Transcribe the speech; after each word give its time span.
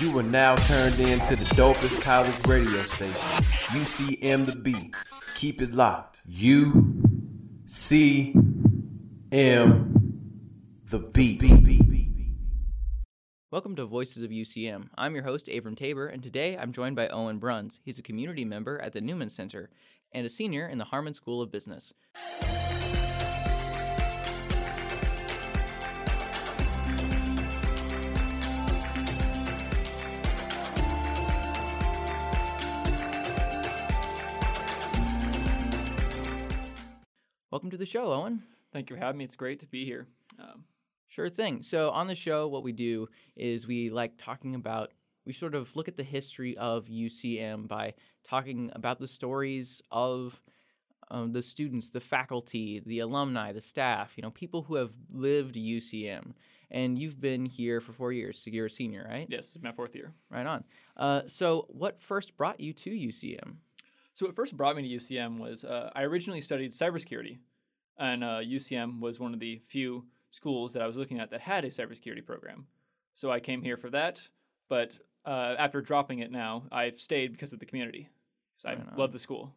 You 0.00 0.18
are 0.18 0.24
now 0.24 0.56
turned 0.56 0.98
in 0.98 1.20
to 1.20 1.36
the 1.36 1.44
dopest 1.54 2.02
college 2.02 2.34
radio 2.48 2.80
station, 2.80 3.14
UCM 3.14 4.44
the 4.46 4.56
Beat. 4.56 4.96
Keep 5.36 5.62
it 5.62 5.72
locked. 5.72 6.20
U 6.26 7.00
C 7.66 8.34
M 9.30 10.18
the 10.90 10.98
Beat. 10.98 11.42
Welcome 13.52 13.76
to 13.76 13.86
Voices 13.86 14.24
of 14.24 14.30
UCM. 14.32 14.88
I'm 14.98 15.14
your 15.14 15.22
host, 15.22 15.48
Abram 15.48 15.76
Tabor, 15.76 16.08
and 16.08 16.24
today 16.24 16.58
I'm 16.58 16.72
joined 16.72 16.96
by 16.96 17.06
Owen 17.06 17.38
Bruns. 17.38 17.78
He's 17.84 18.00
a 18.00 18.02
community 18.02 18.44
member 18.44 18.82
at 18.82 18.94
the 18.94 19.00
Newman 19.00 19.28
Center 19.28 19.70
and 20.10 20.26
a 20.26 20.30
senior 20.30 20.66
in 20.66 20.78
the 20.78 20.86
Harmon 20.86 21.14
School 21.14 21.40
of 21.40 21.52
Business. 21.52 21.92
Welcome 37.52 37.70
to 37.72 37.76
the 37.76 37.84
show, 37.84 38.10
Owen. 38.10 38.44
Thank 38.72 38.88
you 38.88 38.96
for 38.96 39.02
having 39.02 39.18
me. 39.18 39.24
It's 39.24 39.36
great 39.36 39.60
to 39.60 39.66
be 39.66 39.84
here. 39.84 40.06
Um, 40.40 40.64
Sure 41.08 41.28
thing. 41.28 41.62
So 41.62 41.90
on 41.90 42.06
the 42.06 42.14
show, 42.14 42.48
what 42.48 42.62
we 42.62 42.72
do 42.72 43.06
is 43.36 43.66
we 43.66 43.90
like 43.90 44.12
talking 44.16 44.54
about. 44.54 44.92
We 45.26 45.34
sort 45.34 45.54
of 45.54 45.76
look 45.76 45.86
at 45.86 45.98
the 45.98 46.02
history 46.02 46.56
of 46.56 46.86
UCM 46.86 47.68
by 47.68 47.92
talking 48.26 48.70
about 48.74 48.98
the 48.98 49.06
stories 49.06 49.82
of 49.90 50.40
um, 51.10 51.32
the 51.32 51.42
students, 51.42 51.90
the 51.90 52.00
faculty, 52.00 52.80
the 52.86 53.00
alumni, 53.00 53.52
the 53.52 53.60
staff. 53.60 54.12
You 54.16 54.22
know, 54.22 54.30
people 54.30 54.62
who 54.62 54.76
have 54.76 54.94
lived 55.12 55.56
UCM. 55.56 56.32
And 56.70 56.98
you've 56.98 57.20
been 57.20 57.44
here 57.44 57.82
for 57.82 57.92
four 57.92 58.14
years, 58.14 58.42
so 58.42 58.48
you're 58.48 58.64
a 58.64 58.70
senior, 58.70 59.06
right? 59.06 59.26
yes, 59.28 59.54
it's 59.54 59.62
my 59.62 59.72
fourth 59.72 59.94
year. 59.94 60.14
Right 60.30 60.46
on. 60.46 60.64
Uh, 60.96 61.20
so, 61.26 61.66
what 61.68 62.00
first 62.00 62.34
brought 62.38 62.60
you 62.60 62.72
to 62.72 62.90
UCM? 62.90 63.56
So 64.14 64.26
what 64.26 64.36
first 64.36 64.56
brought 64.56 64.76
me 64.76 64.82
to 64.82 64.96
UCM 64.96 65.38
was 65.38 65.64
uh, 65.64 65.90
I 65.94 66.02
originally 66.02 66.40
studied 66.40 66.72
cybersecurity, 66.72 67.38
and 67.98 68.22
uh, 68.22 68.40
UCM 68.42 69.00
was 69.00 69.18
one 69.18 69.32
of 69.32 69.40
the 69.40 69.60
few 69.68 70.04
schools 70.30 70.72
that 70.72 70.82
I 70.82 70.86
was 70.86 70.96
looking 70.96 71.18
at 71.20 71.30
that 71.30 71.40
had 71.40 71.64
a 71.64 71.68
cybersecurity 71.68 72.24
program. 72.24 72.66
So 73.14 73.30
I 73.30 73.40
came 73.40 73.62
here 73.62 73.76
for 73.76 73.90
that, 73.90 74.20
but 74.68 74.92
uh, 75.24 75.54
after 75.58 75.80
dropping 75.80 76.18
it 76.20 76.30
now, 76.30 76.64
I've 76.72 77.00
stayed 77.00 77.32
because 77.32 77.52
of 77.52 77.58
the 77.58 77.66
community. 77.66 78.08
So 78.58 78.70
I 78.70 78.72
on. 78.74 78.92
love 78.96 79.12
the 79.12 79.18
school. 79.18 79.54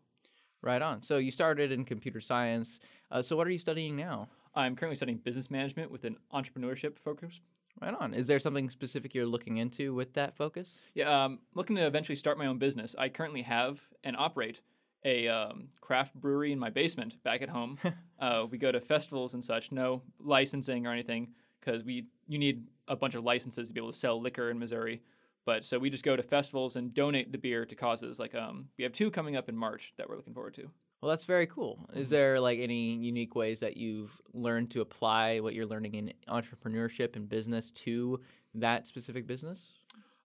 Right 0.61 0.81
on. 0.81 1.01
So 1.03 1.17
you 1.17 1.31
started 1.31 1.71
in 1.71 1.85
computer 1.85 2.21
science. 2.21 2.79
Uh, 3.11 3.21
so 3.21 3.35
what 3.35 3.47
are 3.47 3.51
you 3.51 3.59
studying 3.59 3.95
now? 3.95 4.29
I'm 4.55 4.75
currently 4.75 4.95
studying 4.95 5.17
business 5.19 5.51
management 5.51 5.91
with 5.91 6.05
an 6.05 6.17
entrepreneurship 6.33 6.97
focus. 6.97 7.41
Right 7.81 7.93
on. 7.93 8.13
Is 8.13 8.27
there 8.27 8.39
something 8.39 8.69
specific 8.69 9.13
you're 9.13 9.25
looking 9.25 9.57
into 9.57 9.93
with 9.93 10.13
that 10.13 10.35
focus? 10.35 10.77
Yeah, 10.93 11.25
um, 11.25 11.39
looking 11.53 11.75
to 11.75 11.85
eventually 11.85 12.15
start 12.15 12.37
my 12.37 12.45
own 12.45 12.57
business. 12.57 12.95
I 12.97 13.09
currently 13.09 13.41
have 13.41 13.81
and 14.03 14.15
operate 14.15 14.61
a 15.03 15.27
um, 15.27 15.69
craft 15.81 16.15
brewery 16.15 16.51
in 16.51 16.59
my 16.59 16.69
basement 16.69 17.21
back 17.23 17.41
at 17.41 17.49
home. 17.49 17.77
uh, 18.19 18.45
we 18.49 18.57
go 18.57 18.71
to 18.71 18.79
festivals 18.79 19.33
and 19.33 19.43
such. 19.43 19.71
No 19.71 20.01
licensing 20.19 20.87
or 20.87 20.91
anything 20.91 21.33
because 21.59 21.83
we 21.83 22.07
you 22.27 22.37
need 22.37 22.67
a 22.87 22.95
bunch 22.95 23.15
of 23.15 23.23
licenses 23.23 23.67
to 23.67 23.73
be 23.73 23.79
able 23.79 23.91
to 23.91 23.97
sell 23.97 24.21
liquor 24.21 24.49
in 24.49 24.57
Missouri. 24.57 25.01
But 25.45 25.63
so 25.63 25.77
we 25.77 25.89
just 25.89 26.03
go 26.03 26.15
to 26.15 26.23
festivals 26.23 26.75
and 26.75 26.93
donate 26.93 27.31
the 27.31 27.37
beer 27.37 27.65
to 27.65 27.75
causes. 27.75 28.19
Like 28.19 28.33
um, 28.33 28.69
we 28.77 28.83
have 28.83 28.93
two 28.93 29.11
coming 29.11 29.35
up 29.35 29.47
in 29.47 29.55
March 29.55 29.93
that 29.97 30.09
we're 30.09 30.15
looking 30.15 30.33
forward 30.33 30.55
to. 30.55 30.71
Well, 31.05 31.11
that's 31.11 31.25
very 31.25 31.45
cool. 31.45 31.77
Mm-hmm. 31.83 31.99
Is 31.99 32.09
there 32.09 32.39
like 32.39 32.57
any 32.57 32.95
unique 32.95 33.35
ways 33.35 33.59
that 33.59 33.77
you've 33.77 34.19
learned 34.33 34.71
to 34.71 34.81
apply 34.81 35.39
what 35.39 35.53
you're 35.53 35.67
learning 35.67 35.93
in 35.93 36.11
entrepreneurship 36.27 37.15
and 37.15 37.29
business 37.29 37.69
to 37.85 38.21
that 38.55 38.87
specific 38.87 39.27
business? 39.27 39.73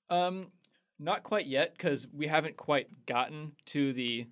Um, 0.08 0.46
not 0.98 1.22
quite 1.22 1.44
yet 1.44 1.74
because 1.74 2.08
we 2.14 2.28
haven't 2.28 2.56
quite 2.56 2.88
gotten 3.04 3.52
to 3.66 3.92
the 3.92 4.26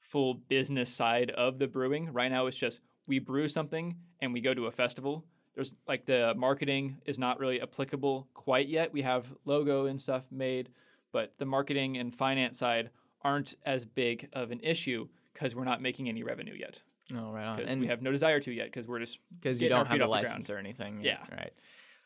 full 0.00 0.34
business 0.34 0.92
side 0.92 1.30
of 1.30 1.60
the 1.60 1.68
brewing. 1.68 2.12
Right 2.12 2.32
now, 2.32 2.46
it's 2.46 2.58
just 2.58 2.80
we 3.06 3.20
brew 3.20 3.46
something 3.46 3.94
and 4.20 4.32
we 4.32 4.40
go 4.40 4.54
to 4.54 4.66
a 4.66 4.72
festival. 4.72 5.24
There's 5.54 5.76
like 5.86 6.06
the 6.06 6.34
marketing 6.36 6.96
is 7.06 7.20
not 7.20 7.38
really 7.38 7.62
applicable 7.62 8.26
quite 8.34 8.66
yet. 8.66 8.92
We 8.92 9.02
have 9.02 9.32
logo 9.44 9.86
and 9.86 10.00
stuff 10.00 10.26
made, 10.32 10.70
but 11.12 11.34
the 11.38 11.46
marketing 11.46 11.96
and 11.96 12.12
finance 12.12 12.58
side 12.58 12.90
aren't 13.20 13.54
as 13.64 13.84
big 13.84 14.28
of 14.32 14.50
an 14.50 14.58
issue 14.64 15.06
because 15.32 15.54
we're 15.54 15.64
not 15.64 15.80
making 15.80 16.08
any 16.08 16.22
revenue 16.22 16.54
yet. 16.54 16.80
Oh, 17.14 17.30
right 17.32 17.44
on. 17.44 17.60
And 17.60 17.80
we 17.80 17.88
have 17.88 18.02
no 18.02 18.10
desire 18.10 18.40
to 18.40 18.52
yet 18.52 18.66
because 18.66 18.86
we're 18.86 19.00
just 19.00 19.18
because 19.40 19.60
you 19.60 19.68
don't 19.68 19.86
have 19.86 20.00
a 20.00 20.04
off 20.04 20.08
the 20.08 20.08
ground. 20.08 20.10
license 20.10 20.50
or 20.50 20.58
anything. 20.58 21.00
Yeah. 21.02 21.18
Right. 21.30 21.52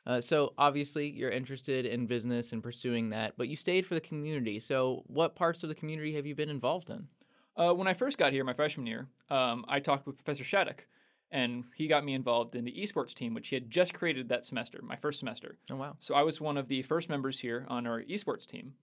Uh, 0.07 0.21
so 0.21 0.53
obviously 0.57 1.11
you're 1.11 1.31
interested 1.31 1.85
in 1.85 2.07
business 2.07 2.53
and 2.53 2.63
pursuing 2.63 3.11
that, 3.11 3.35
but 3.37 3.49
you 3.49 3.57
stayed 3.57 3.85
for 3.87 3.95
the 3.95 4.01
community. 4.01 4.61
So 4.61 5.03
what 5.09 5.35
parts 5.35 5.63
of 5.65 5.69
the 5.69 5.75
community 5.75 6.15
have 6.15 6.27
you 6.27 6.35
been 6.35 6.49
involved 6.49 6.91
in? 6.91 7.09
Uh, 7.57 7.73
when 7.73 7.89
I 7.89 7.95
first 7.95 8.17
got 8.17 8.33
here, 8.33 8.45
my 8.45 8.53
freshman 8.53 8.87
year, 8.87 9.09
um, 9.31 9.65
I 9.67 9.81
talked 9.81 10.07
with 10.07 10.17
Professor 10.17 10.45
Shattuck, 10.45 10.87
and 11.31 11.65
he 11.75 11.89
got 11.89 12.05
me 12.05 12.15
involved 12.15 12.55
in 12.55 12.65
the 12.65 12.73
esports 12.73 13.15
team, 13.15 13.35
which 13.35 13.49
he 13.49 13.57
had 13.57 13.71
just 13.71 13.95
created 13.95 14.29
that 14.29 14.45
semester, 14.45 14.79
my 14.83 14.97
first 14.97 15.19
semester. 15.19 15.57
Oh 15.71 15.77
wow. 15.77 15.97
So 15.99 16.15
I 16.15 16.23
was 16.23 16.41
one 16.41 16.57
of 16.57 16.69
the 16.69 16.83
first 16.83 17.09
members 17.09 17.41
here 17.41 17.67
on 17.69 17.87
our 17.87 18.03
esports 18.03 18.47
team. 18.47 18.75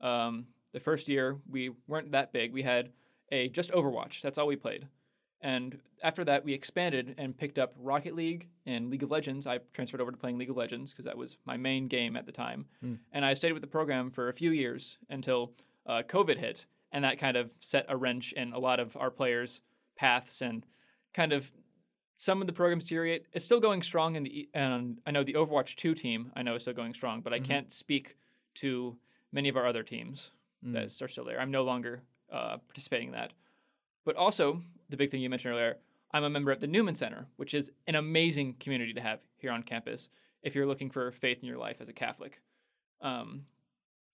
Um, 0.00 0.46
the 0.72 0.80
first 0.80 1.08
year, 1.08 1.38
we 1.50 1.70
weren't 1.88 2.12
that 2.12 2.32
big. 2.32 2.52
We 2.52 2.62
had 2.62 2.90
a 3.30 3.48
just 3.48 3.70
Overwatch. 3.72 4.20
That's 4.20 4.38
all 4.38 4.46
we 4.46 4.56
played. 4.56 4.88
And 5.40 5.78
after 6.02 6.24
that, 6.24 6.44
we 6.44 6.52
expanded 6.52 7.14
and 7.16 7.36
picked 7.36 7.58
up 7.58 7.72
Rocket 7.78 8.14
League 8.16 8.48
and 8.66 8.90
League 8.90 9.04
of 9.04 9.10
Legends. 9.10 9.46
I 9.46 9.58
transferred 9.72 10.00
over 10.00 10.10
to 10.10 10.16
playing 10.16 10.36
League 10.38 10.50
of 10.50 10.56
Legends 10.56 10.90
because 10.90 11.04
that 11.04 11.16
was 11.16 11.36
my 11.44 11.56
main 11.56 11.86
game 11.86 12.16
at 12.16 12.26
the 12.26 12.32
time. 12.32 12.66
Hmm. 12.80 12.94
And 13.12 13.24
I 13.24 13.34
stayed 13.34 13.52
with 13.52 13.62
the 13.62 13.68
program 13.68 14.10
for 14.10 14.28
a 14.28 14.34
few 14.34 14.50
years 14.50 14.98
until 15.08 15.52
uh, 15.86 16.02
COVID 16.06 16.38
hit. 16.38 16.66
And 16.90 17.04
that 17.04 17.18
kind 17.18 17.36
of 17.36 17.50
set 17.60 17.86
a 17.88 17.96
wrench 17.96 18.32
in 18.32 18.52
a 18.52 18.58
lot 18.58 18.80
of 18.80 18.96
our 18.96 19.10
players' 19.10 19.60
paths 19.96 20.40
and 20.40 20.64
kind 21.14 21.32
of 21.32 21.52
some 22.16 22.40
of 22.40 22.46
the 22.48 22.52
programs 22.52 22.84
deteriorate. 22.84 23.26
It's 23.32 23.44
still 23.44 23.60
going 23.60 23.82
strong 23.82 24.16
in 24.16 24.24
the 24.24 24.48
and 24.54 24.98
I 25.06 25.12
know 25.12 25.22
the 25.22 25.34
Overwatch 25.34 25.76
2 25.76 25.94
team 25.94 26.32
I 26.34 26.42
know 26.42 26.56
is 26.56 26.62
still 26.62 26.74
going 26.74 26.94
strong, 26.94 27.20
but 27.20 27.32
I 27.32 27.38
Mhm. 27.38 27.44
can't 27.44 27.72
speak 27.72 28.16
to 28.56 28.98
many 29.30 29.48
of 29.48 29.56
our 29.56 29.66
other 29.66 29.84
teams 29.84 30.32
Mm. 30.64 30.72
that 30.72 31.00
are 31.00 31.06
still 31.08 31.24
there. 31.24 31.38
I'm 31.40 31.52
no 31.52 31.62
longer 31.62 32.02
uh, 32.32 32.58
participating 32.58 33.08
in 33.08 33.14
that. 33.14 33.32
But 34.04 34.16
also, 34.16 34.62
the 34.88 34.96
big 34.96 35.10
thing 35.10 35.20
you 35.20 35.30
mentioned 35.30 35.54
earlier, 35.54 35.76
I'm 36.12 36.24
a 36.24 36.30
member 36.30 36.50
at 36.50 36.60
the 36.60 36.66
Newman 36.66 36.94
Center, 36.94 37.26
which 37.36 37.54
is 37.54 37.70
an 37.86 37.94
amazing 37.94 38.54
community 38.54 38.94
to 38.94 39.00
have 39.00 39.20
here 39.36 39.52
on 39.52 39.62
campus 39.62 40.08
if 40.42 40.54
you're 40.54 40.66
looking 40.66 40.90
for 40.90 41.12
faith 41.12 41.38
in 41.40 41.48
your 41.48 41.58
life 41.58 41.76
as 41.80 41.88
a 41.88 41.92
Catholic. 41.92 42.40
Um, 43.02 43.44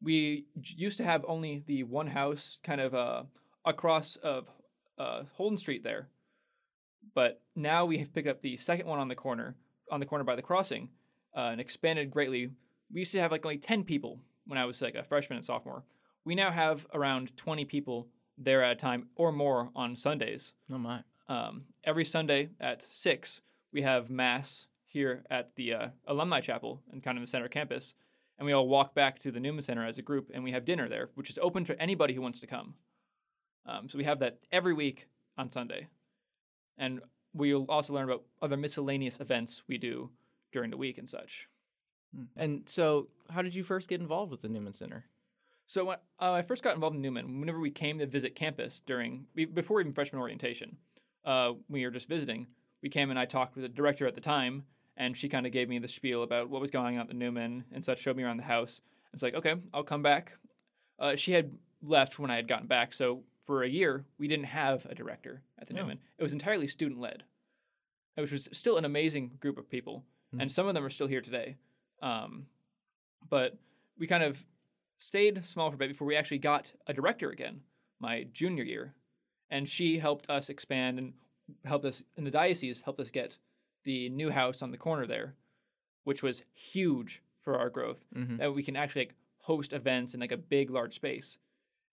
we 0.03 0.47
used 0.54 0.98
to 0.98 1.04
have 1.04 1.24
only 1.26 1.62
the 1.66 1.84
one 1.84 2.08
house 2.08 2.58
kind 2.62 2.80
of 2.80 2.94
uh, 2.94 3.22
across 3.64 4.16
of 4.16 4.48
uh, 4.98 5.22
Holden 5.34 5.56
Street 5.56 5.84
there, 5.84 6.08
but 7.14 7.41
now 7.54 7.84
we 7.84 7.98
have 7.98 8.12
picked 8.12 8.28
up 8.28 8.42
the 8.42 8.56
second 8.56 8.86
one 8.86 8.98
on 8.98 9.08
the 9.08 9.14
corner, 9.14 9.54
on 9.91 10.00
the 10.00 10.06
corner 10.06 10.24
by 10.24 10.36
the 10.36 10.42
crossing, 10.42 10.88
uh, 11.36 11.50
and 11.53 11.60
expanded 11.60 12.10
greatly. 12.10 12.50
We 12.92 13.00
used 13.00 13.12
to 13.12 13.20
have 13.20 13.30
like 13.30 13.47
only 13.47 13.58
ten 13.58 13.84
people 13.84 14.19
when 14.47 14.58
I 14.58 14.64
was 14.64 14.82
like 14.82 14.94
a 14.94 15.04
freshman 15.04 15.36
and 15.36 15.44
sophomore. 15.44 15.84
We 16.24 16.34
now 16.34 16.50
have 16.50 16.86
around 16.94 17.36
twenty 17.36 17.64
people 17.64 18.08
there 18.38 18.62
at 18.62 18.72
a 18.72 18.76
time 18.76 19.08
or 19.14 19.30
more 19.30 19.70
on 19.76 19.96
Sundays. 19.96 20.54
Oh 20.72 20.78
my. 20.78 21.02
Um, 21.28 21.64
every 21.84 22.04
Sunday 22.04 22.50
at 22.60 22.82
six, 22.82 23.40
we 23.72 23.82
have 23.82 24.10
mass 24.10 24.66
here 24.86 25.24
at 25.30 25.54
the 25.56 25.72
uh, 25.74 25.88
alumni 26.06 26.40
chapel 26.40 26.82
and 26.92 27.02
kind 27.02 27.18
of 27.18 27.22
the 27.22 27.30
center 27.30 27.48
campus, 27.48 27.94
and 28.38 28.46
we 28.46 28.52
all 28.52 28.68
walk 28.68 28.94
back 28.94 29.18
to 29.20 29.30
the 29.30 29.40
Newman 29.40 29.62
Center 29.62 29.86
as 29.86 29.98
a 29.98 30.02
group, 30.02 30.30
and 30.32 30.44
we 30.44 30.52
have 30.52 30.64
dinner 30.64 30.88
there, 30.88 31.10
which 31.14 31.30
is 31.30 31.38
open 31.42 31.64
to 31.64 31.80
anybody 31.80 32.14
who 32.14 32.22
wants 32.22 32.41
to 32.41 32.46
come. 32.46 32.74
Um, 33.66 33.88
so 33.88 33.98
we 33.98 34.04
have 34.04 34.18
that 34.20 34.38
every 34.52 34.74
week 34.74 35.08
on 35.36 35.50
Sunday, 35.50 35.88
and 36.78 37.00
we'll 37.32 37.66
also 37.68 37.92
learn 37.92 38.04
about 38.04 38.22
other 38.41 38.56
miscellaneous 38.56 39.20
events 39.20 39.62
we 39.66 39.78
do 39.78 40.10
during 40.52 40.70
the 40.70 40.76
week 40.76 40.98
and 40.98 41.08
such. 41.08 41.48
Mm. 42.16 42.26
And 42.36 42.62
so 42.66 43.08
how 43.30 43.42
did 43.42 43.54
you 43.54 43.64
first 43.64 43.88
get 43.88 44.00
involved 44.00 44.30
with 44.30 44.42
the 44.42 44.48
Newman 44.48 44.74
Center? 44.74 45.06
So 45.66 45.84
when 45.87 45.97
uh, 46.21 46.33
I 46.33 46.43
first 46.43 46.63
got 46.63 46.75
involved 46.75 46.97
in 46.97 47.03
Newman, 47.03 47.41
whenever 47.41 47.59
we 47.59 47.71
came 47.71 47.99
to 47.99 48.07
visit 48.07 48.34
campus 48.34 48.81
during 48.84 49.27
before 49.34 49.81
even 49.81 49.93
freshman 49.93 50.21
orientation, 50.21 50.77
uh, 51.25 51.53
we 51.69 51.84
were 51.84 51.91
just 51.91 52.09
visiting. 52.09 52.47
We 52.83 52.91
came 52.91 53.11
and 53.11 53.19
I 53.19 53.25
talked 53.25 53.55
with 53.57 53.63
the 53.63 53.69
director 53.69 54.07
at 54.07 54.15
the 54.15 54.21
time, 54.21 54.65
and 54.97 55.16
she 55.16 55.28
kind 55.28 55.47
of 55.47 55.53
gave 55.53 55.69
me 55.69 55.78
the 55.78 55.89
spiel 55.89 56.22
about 56.22 56.51
what 56.51 56.61
was 56.61 56.71
going 56.71 56.97
on 56.97 57.03
at 57.03 57.09
the 57.09 57.15
Newman 57.15 57.65
and 57.72 57.84
such. 57.84 58.01
Showed 58.01 58.16
me 58.16 58.22
around 58.22 58.37
the 58.37 58.43
house. 58.45 58.81
It's 59.15 59.22
like, 59.22 59.34
okay, 59.34 59.55
I'll 59.72 59.83
come 59.84 60.03
back. 60.03 60.33
Uh, 60.99 61.16
she 61.16 61.33
had 61.33 61.53
left 61.83 62.19
when 62.19 62.31
I 62.31 62.37
had 62.37 62.47
gotten 62.49 62.66
back, 62.66 62.93
so 62.93 63.22
for 63.47 63.63
a 63.63 63.69
year 63.69 64.05
we 64.19 64.28
didn't 64.28 64.47
have 64.47 64.87
a 64.87 64.95
director 64.95 65.43
at 65.59 65.66
the 65.66 65.75
Oh. 65.75 65.78
Newman. 65.78 65.99
It 66.19 66.22
was 66.22 66.33
entirely 66.33 66.66
student 66.69 67.01
led, 67.01 67.25
which 68.16 68.33
was 68.33 68.49
still 68.53 68.77
an 68.77 68.84
amazing 68.84 69.39
group 69.41 69.57
of 69.59 69.69
people, 69.71 70.05
Hmm. 70.33 70.41
and 70.43 70.53
some 70.53 70.66
of 70.66 70.75
them 70.75 70.84
are 70.84 70.91
still 70.91 71.07
here 71.07 71.21
today. 71.22 71.57
Um, 72.03 72.47
but 73.28 73.57
we 73.99 74.07
kind 74.07 74.22
of 74.22 74.45
stayed 74.98 75.44
small 75.44 75.70
for 75.70 75.74
a 75.74 75.78
bit 75.78 75.88
before 75.88 76.06
we 76.06 76.16
actually 76.16 76.38
got 76.38 76.72
a 76.86 76.92
director 76.92 77.30
again 77.30 77.60
my 78.00 78.24
junior 78.32 78.64
year 78.64 78.94
and 79.50 79.68
she 79.68 79.98
helped 79.98 80.28
us 80.30 80.48
expand 80.48 80.98
and 80.98 81.12
helped 81.64 81.84
us 81.84 82.02
in 82.16 82.24
the 82.24 82.30
diocese 82.30 82.82
helped 82.82 83.00
us 83.00 83.10
get 83.10 83.36
the 83.84 84.08
new 84.08 84.30
house 84.30 84.62
on 84.62 84.70
the 84.70 84.78
corner 84.78 85.06
there 85.06 85.34
which 86.04 86.22
was 86.22 86.42
huge 86.52 87.22
for 87.42 87.58
our 87.58 87.68
growth 87.70 88.04
Mm-hmm. 88.14 88.36
that 88.38 88.54
we 88.54 88.62
can 88.62 88.76
actually 88.76 89.02
like, 89.02 89.14
host 89.41 89.72
events 89.74 90.14
in 90.14 90.20
like 90.20 90.32
a 90.32 90.38
big, 90.38 90.70
large 90.70 90.94
space, 90.94 91.36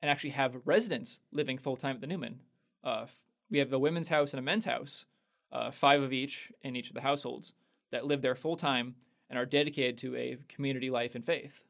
and 0.02 0.10
actually 0.10 0.30
have 0.30 0.56
residents 0.66 1.18
living 1.34 1.58
full 1.58 1.76
time 1.76 1.96
at 1.96 2.02
the 2.02 2.08
Newman. 2.08 2.40
Uh, 2.84 3.06
we 3.50 3.60
have 3.60 3.74
a 3.74 3.80
women's 3.80 4.08
house 4.08 4.34
and 4.34 4.40
a 4.40 4.42
men's 4.42 4.64
house, 4.64 5.06
uh, 5.52 5.70
five 5.70 6.02
of 6.02 6.14
each 6.14 6.52
in 6.62 6.78
each 6.78 6.88
of 6.88 6.94
the 6.94 7.02
households 7.02 7.54
that 7.92 8.06
live 8.06 8.22
there 8.22 8.36
full 8.36 8.56
time 8.56 8.96
and 9.30 9.38
are 9.38 9.46
dedicated 9.46 9.98
to 9.98 10.16
a 10.16 10.38
community 10.48 10.90
life 10.90 11.14
and 11.14 11.26
faith. 11.26 11.64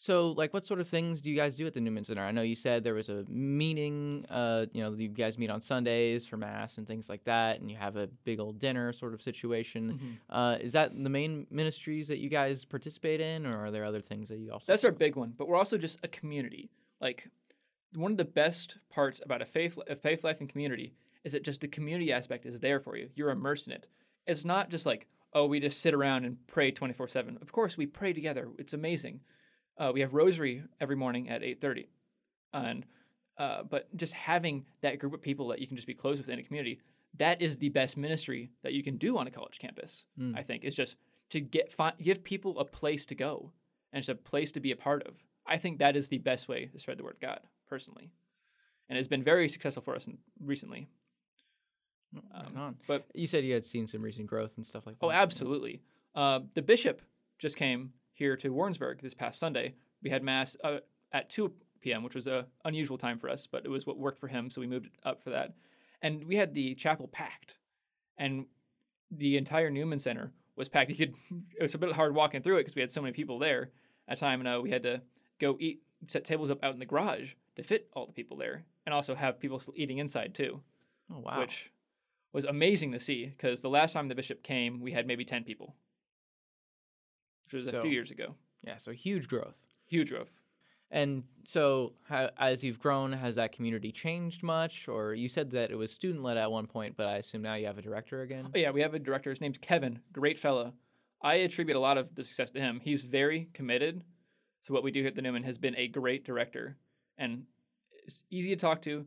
So, 0.00 0.32
like, 0.32 0.54
what 0.54 0.64
sort 0.64 0.80
of 0.80 0.88
things 0.88 1.20
do 1.20 1.30
you 1.30 1.36
guys 1.36 1.56
do 1.56 1.66
at 1.66 1.74
the 1.74 1.80
Newman 1.80 2.04
Center? 2.04 2.22
I 2.22 2.30
know 2.30 2.40
you 2.40 2.56
said 2.56 2.82
there 2.82 2.94
was 2.94 3.10
a 3.10 3.22
meeting. 3.28 4.24
Uh, 4.30 4.64
you 4.72 4.82
know, 4.82 4.94
you 4.94 5.08
guys 5.08 5.36
meet 5.36 5.50
on 5.50 5.60
Sundays 5.60 6.24
for 6.24 6.38
mass 6.38 6.78
and 6.78 6.86
things 6.86 7.10
like 7.10 7.22
that, 7.24 7.60
and 7.60 7.70
you 7.70 7.76
have 7.76 7.96
a 7.96 8.06
big 8.24 8.40
old 8.40 8.58
dinner 8.58 8.94
sort 8.94 9.12
of 9.12 9.20
situation. 9.20 10.18
Uh, 10.30 10.56
is 10.58 10.72
that 10.72 10.92
the 10.94 11.10
main 11.10 11.46
ministries 11.50 12.08
that 12.08 12.16
you 12.16 12.30
guys 12.30 12.64
participate 12.64 13.20
in, 13.20 13.44
or 13.44 13.66
are 13.66 13.70
there 13.70 13.84
other 13.84 14.00
things 14.00 14.30
that 14.30 14.38
you 14.38 14.50
also? 14.50 14.64
That's 14.66 14.84
our 14.84 14.90
big 14.90 15.16
one, 15.16 15.34
but 15.36 15.48
we're 15.48 15.56
also 15.56 15.76
just 15.76 15.98
a 16.02 16.08
community. 16.08 16.70
Like 17.02 17.28
one 17.94 18.12
of 18.12 18.16
the 18.16 18.24
best 18.24 18.78
parts 18.88 19.20
about 19.22 19.42
a 19.42 19.46
faith 19.46 19.78
a 19.86 19.96
faith 19.96 20.24
life 20.24 20.40
and 20.40 20.48
community 20.48 20.94
is 21.24 21.32
that 21.32 21.44
just 21.44 21.60
the 21.60 21.68
community 21.68 22.10
aspect 22.10 22.46
is 22.46 22.58
there 22.58 22.80
for 22.80 22.96
you. 22.96 23.10
You're 23.16 23.30
immersed 23.30 23.66
in 23.66 23.74
it. 23.74 23.86
It's 24.26 24.46
not 24.46 24.70
just 24.70 24.86
like 24.86 25.08
oh 25.34 25.44
we 25.44 25.60
just 25.60 25.80
sit 25.80 25.92
around 25.92 26.24
and 26.24 26.38
pray 26.46 26.72
24/7. 26.72 27.42
Of 27.42 27.52
course 27.52 27.76
we 27.76 27.84
pray 27.84 28.14
together. 28.14 28.48
It's 28.58 28.72
amazing. 28.72 29.20
Uh, 29.80 29.90
we 29.92 30.00
have 30.00 30.12
rosary 30.14 30.62
every 30.80 30.94
morning 30.96 31.28
at 31.30 31.42
8:30. 31.42 31.86
And 32.52 32.86
uh, 33.38 33.62
but 33.62 33.88
just 33.96 34.12
having 34.14 34.66
that 34.82 34.98
group 34.98 35.14
of 35.14 35.22
people 35.22 35.48
that 35.48 35.58
you 35.60 35.66
can 35.66 35.74
just 35.76 35.86
be 35.88 35.94
close 35.94 36.18
with 36.18 36.28
in 36.28 36.38
a 36.38 36.42
community, 36.42 36.78
that 37.16 37.40
is 37.40 37.56
the 37.56 37.70
best 37.70 37.96
ministry 37.96 38.50
that 38.62 38.74
you 38.74 38.82
can 38.82 38.96
do 38.98 39.16
on 39.16 39.26
a 39.26 39.30
college 39.30 39.58
campus. 39.58 40.04
Mm. 40.18 40.36
I 40.38 40.42
think 40.42 40.62
it's 40.64 40.76
just 40.76 40.96
to 41.30 41.40
get 41.40 41.72
fi- 41.72 41.94
give 42.02 42.22
people 42.22 42.58
a 42.58 42.64
place 42.64 43.06
to 43.06 43.14
go 43.14 43.50
and 43.92 43.98
it's 44.00 44.08
a 44.10 44.14
place 44.14 44.52
to 44.52 44.60
be 44.60 44.70
a 44.72 44.76
part 44.76 45.02
of. 45.04 45.14
I 45.46 45.56
think 45.56 45.78
that 45.78 45.96
is 45.96 46.08
the 46.10 46.18
best 46.18 46.48
way 46.48 46.66
to 46.66 46.78
spread 46.78 46.98
the 46.98 47.02
word 47.04 47.14
of 47.14 47.20
God, 47.20 47.40
personally, 47.68 48.12
and 48.88 48.98
it's 48.98 49.08
been 49.08 49.22
very 49.22 49.48
successful 49.48 49.82
for 49.82 49.96
us 49.96 50.06
in, 50.06 50.18
recently. 50.44 50.86
Right 52.12 52.24
Um, 52.46 52.56
on. 52.56 52.76
But 52.86 53.06
You 53.14 53.26
said 53.26 53.44
you 53.44 53.54
had 53.54 53.64
seen 53.64 53.86
some 53.86 54.02
recent 54.02 54.26
growth 54.26 54.52
and 54.56 54.66
stuff 54.66 54.86
like 54.86 54.98
that. 54.98 55.06
oh, 55.06 55.10
absolutely. 55.10 55.80
Uh, 56.14 56.40
the 56.54 56.62
bishop 56.62 57.00
just 57.38 57.56
came 57.56 57.92
here 58.20 58.36
to 58.36 58.50
Warrensburg 58.50 59.00
this 59.00 59.14
past 59.14 59.40
Sunday. 59.40 59.74
We 60.02 60.10
had 60.10 60.22
mass 60.22 60.54
uh, 60.62 60.80
at 61.10 61.30
2 61.30 61.50
p.m., 61.80 62.02
which 62.02 62.14
was 62.14 62.26
a 62.26 62.46
unusual 62.66 62.98
time 62.98 63.18
for 63.18 63.30
us, 63.30 63.46
but 63.46 63.64
it 63.64 63.70
was 63.70 63.86
what 63.86 63.96
worked 63.98 64.18
for 64.20 64.28
him, 64.28 64.50
so 64.50 64.60
we 64.60 64.66
moved 64.66 64.86
it 64.86 64.92
up 65.02 65.22
for 65.24 65.30
that. 65.30 65.54
And 66.02 66.24
we 66.26 66.36
had 66.36 66.52
the 66.52 66.74
chapel 66.74 67.08
packed, 67.08 67.56
and 68.18 68.44
the 69.10 69.38
entire 69.38 69.70
Newman 69.70 69.98
Center 69.98 70.32
was 70.54 70.68
packed. 70.68 70.90
You 70.90 70.96
could 70.96 71.14
it 71.58 71.62
was 71.62 71.74
a 71.74 71.78
bit 71.78 71.92
hard 71.92 72.14
walking 72.14 72.42
through 72.42 72.56
it 72.58 72.60
because 72.60 72.74
we 72.74 72.82
had 72.82 72.90
so 72.90 73.00
many 73.00 73.12
people 73.14 73.38
there 73.38 73.70
at 74.06 74.18
a 74.18 74.20
time, 74.20 74.40
and 74.40 74.48
uh, 74.48 74.60
we 74.62 74.70
had 74.70 74.82
to 74.82 75.00
go 75.38 75.56
eat, 75.58 75.80
set 76.08 76.24
tables 76.24 76.50
up 76.50 76.62
out 76.62 76.74
in 76.74 76.78
the 76.78 76.84
garage 76.86 77.32
to 77.56 77.62
fit 77.62 77.88
all 77.94 78.06
the 78.06 78.12
people 78.12 78.36
there, 78.36 78.64
and 78.84 78.94
also 78.94 79.14
have 79.14 79.40
people 79.40 79.62
eating 79.74 79.96
inside 79.96 80.34
too, 80.34 80.60
Oh 81.10 81.20
wow. 81.20 81.40
which 81.40 81.70
was 82.34 82.44
amazing 82.44 82.92
to 82.92 82.98
see 82.98 83.24
because 83.24 83.62
the 83.62 83.70
last 83.70 83.94
time 83.94 84.08
the 84.08 84.14
bishop 84.14 84.42
came, 84.42 84.78
we 84.80 84.92
had 84.92 85.06
maybe 85.06 85.24
ten 85.24 85.42
people, 85.42 85.74
which 87.52 87.64
was 87.64 87.74
a 87.74 87.80
few 87.80 87.90
years 87.90 88.10
ago. 88.10 88.34
yeah. 88.66 88.76
So 88.76 88.92
huge 88.92 89.28
growth. 89.28 89.56
Huge 89.86 90.10
growth. 90.10 90.30
And 90.92 91.22
so, 91.44 91.92
how, 92.08 92.30
as 92.36 92.64
you've 92.64 92.80
grown, 92.80 93.12
has 93.12 93.36
that 93.36 93.52
community 93.52 93.92
changed 93.92 94.42
much? 94.42 94.88
Or 94.88 95.14
you 95.14 95.28
said 95.28 95.52
that 95.52 95.70
it 95.70 95.76
was 95.76 95.92
student 95.92 96.24
led 96.24 96.36
at 96.36 96.50
one 96.50 96.66
point, 96.66 96.96
but 96.96 97.06
I 97.06 97.18
assume 97.18 97.42
now 97.42 97.54
you 97.54 97.66
have 97.66 97.78
a 97.78 97.82
director 97.82 98.22
again. 98.22 98.48
Oh, 98.52 98.58
yeah, 98.58 98.70
we 98.72 98.80
have 98.80 98.94
a 98.94 98.98
director. 98.98 99.30
His 99.30 99.40
name's 99.40 99.58
Kevin. 99.58 100.00
Great 100.12 100.36
fella. 100.36 100.72
I 101.22 101.36
attribute 101.36 101.76
a 101.76 101.80
lot 101.80 101.96
of 101.96 102.14
the 102.16 102.24
success 102.24 102.50
to 102.50 102.60
him. 102.60 102.80
He's 102.82 103.02
very 103.02 103.48
committed 103.54 104.02
to 104.66 104.72
what 104.72 104.82
we 104.82 104.90
do 104.90 105.00
here 105.00 105.08
at 105.08 105.14
the 105.14 105.22
Newman. 105.22 105.44
Has 105.44 105.58
been 105.58 105.76
a 105.76 105.86
great 105.86 106.24
director 106.24 106.76
and 107.18 107.44
is 108.06 108.24
easy 108.30 108.50
to 108.50 108.56
talk 108.56 108.82
to. 108.82 109.06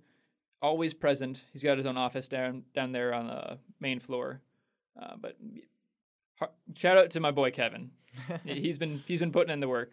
Always 0.62 0.94
present. 0.94 1.44
He's 1.52 1.64
got 1.64 1.78
his 1.78 1.86
own 1.86 1.98
office 1.98 2.30
down 2.30 2.64
down 2.74 2.94
there 2.94 3.14
on 3.14 3.28
the 3.28 3.58
main 3.82 4.00
floor. 4.00 4.42
Uh, 5.02 5.16
but 5.20 5.36
shout 6.76 6.98
out 6.98 7.10
to 7.12 7.20
my 7.20 7.32
boy 7.32 7.52
Kevin. 7.52 7.92
he's 8.46 8.78
been 8.78 9.04
he's 9.08 9.20
been 9.20 9.32
putting 9.32 9.52
in 9.54 9.60
the 9.60 9.68
work. 9.68 9.92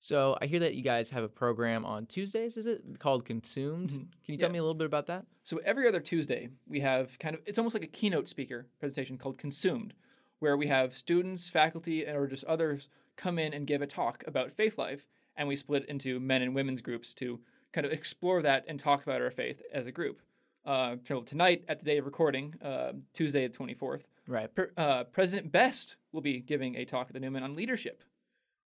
So 0.00 0.36
I 0.42 0.46
hear 0.46 0.58
that 0.60 0.74
you 0.74 0.82
guys 0.82 1.10
have 1.10 1.22
a 1.22 1.28
program 1.28 1.84
on 1.84 2.06
Tuesdays. 2.06 2.56
Is 2.56 2.66
it 2.66 2.82
called 2.98 3.24
Consumed? 3.24 3.90
Mhm. 3.90 3.92
Can 4.24 4.32
you 4.34 4.36
tell 4.36 4.48
Yeah. 4.48 4.52
me 4.52 4.58
a 4.58 4.62
little 4.62 4.74
bit 4.74 4.86
about 4.86 5.06
that? 5.06 5.26
So 5.44 5.58
every 5.58 5.86
other 5.86 6.00
Tuesday, 6.00 6.48
we 6.66 6.80
have 6.80 7.18
kind 7.20 7.34
of 7.36 7.42
it's 7.46 7.58
almost 7.58 7.74
like 7.74 7.84
a 7.84 7.88
keynote 7.88 8.26
speaker 8.28 8.66
presentation 8.80 9.16
called 9.16 9.38
Consumed, 9.38 9.94
where 10.40 10.56
we 10.56 10.66
have 10.66 10.96
students, 10.98 11.48
faculty, 11.48 12.04
and 12.04 12.16
or 12.16 12.26
just 12.26 12.44
others 12.44 12.88
come 13.14 13.38
in 13.38 13.52
and 13.54 13.66
give 13.66 13.80
a 13.82 13.86
talk 13.86 14.24
about 14.26 14.52
faith 14.52 14.76
life, 14.76 15.06
and 15.36 15.46
we 15.46 15.54
split 15.54 15.84
into 15.84 16.18
men 16.18 16.42
and 16.42 16.54
women's 16.54 16.82
groups 16.82 17.14
to 17.14 17.40
kind 17.72 17.86
of 17.86 17.92
explore 17.92 18.42
that 18.42 18.64
and 18.66 18.80
talk 18.80 19.02
about 19.04 19.20
our 19.22 19.30
faith 19.30 19.62
as 19.72 19.86
a 19.86 19.92
group. 19.92 20.20
Uh, 20.64 20.96
so 21.06 21.22
tonight, 21.22 21.64
at 21.68 21.78
the 21.80 21.84
day 21.84 21.98
of 21.98 22.04
recording, 22.04 22.54
uh, 22.62 22.92
Tuesday 23.12 23.46
the 23.46 23.52
twenty 23.52 23.74
fourth, 23.74 24.06
Right. 24.28 24.54
Pre- 24.54 24.66
uh, 24.76 25.04
President 25.04 25.50
Best 25.50 25.96
will 26.12 26.20
be 26.20 26.38
giving 26.40 26.76
a 26.76 26.84
talk 26.84 27.08
at 27.08 27.12
the 27.12 27.20
Newman 27.20 27.42
on 27.42 27.56
leadership, 27.56 28.02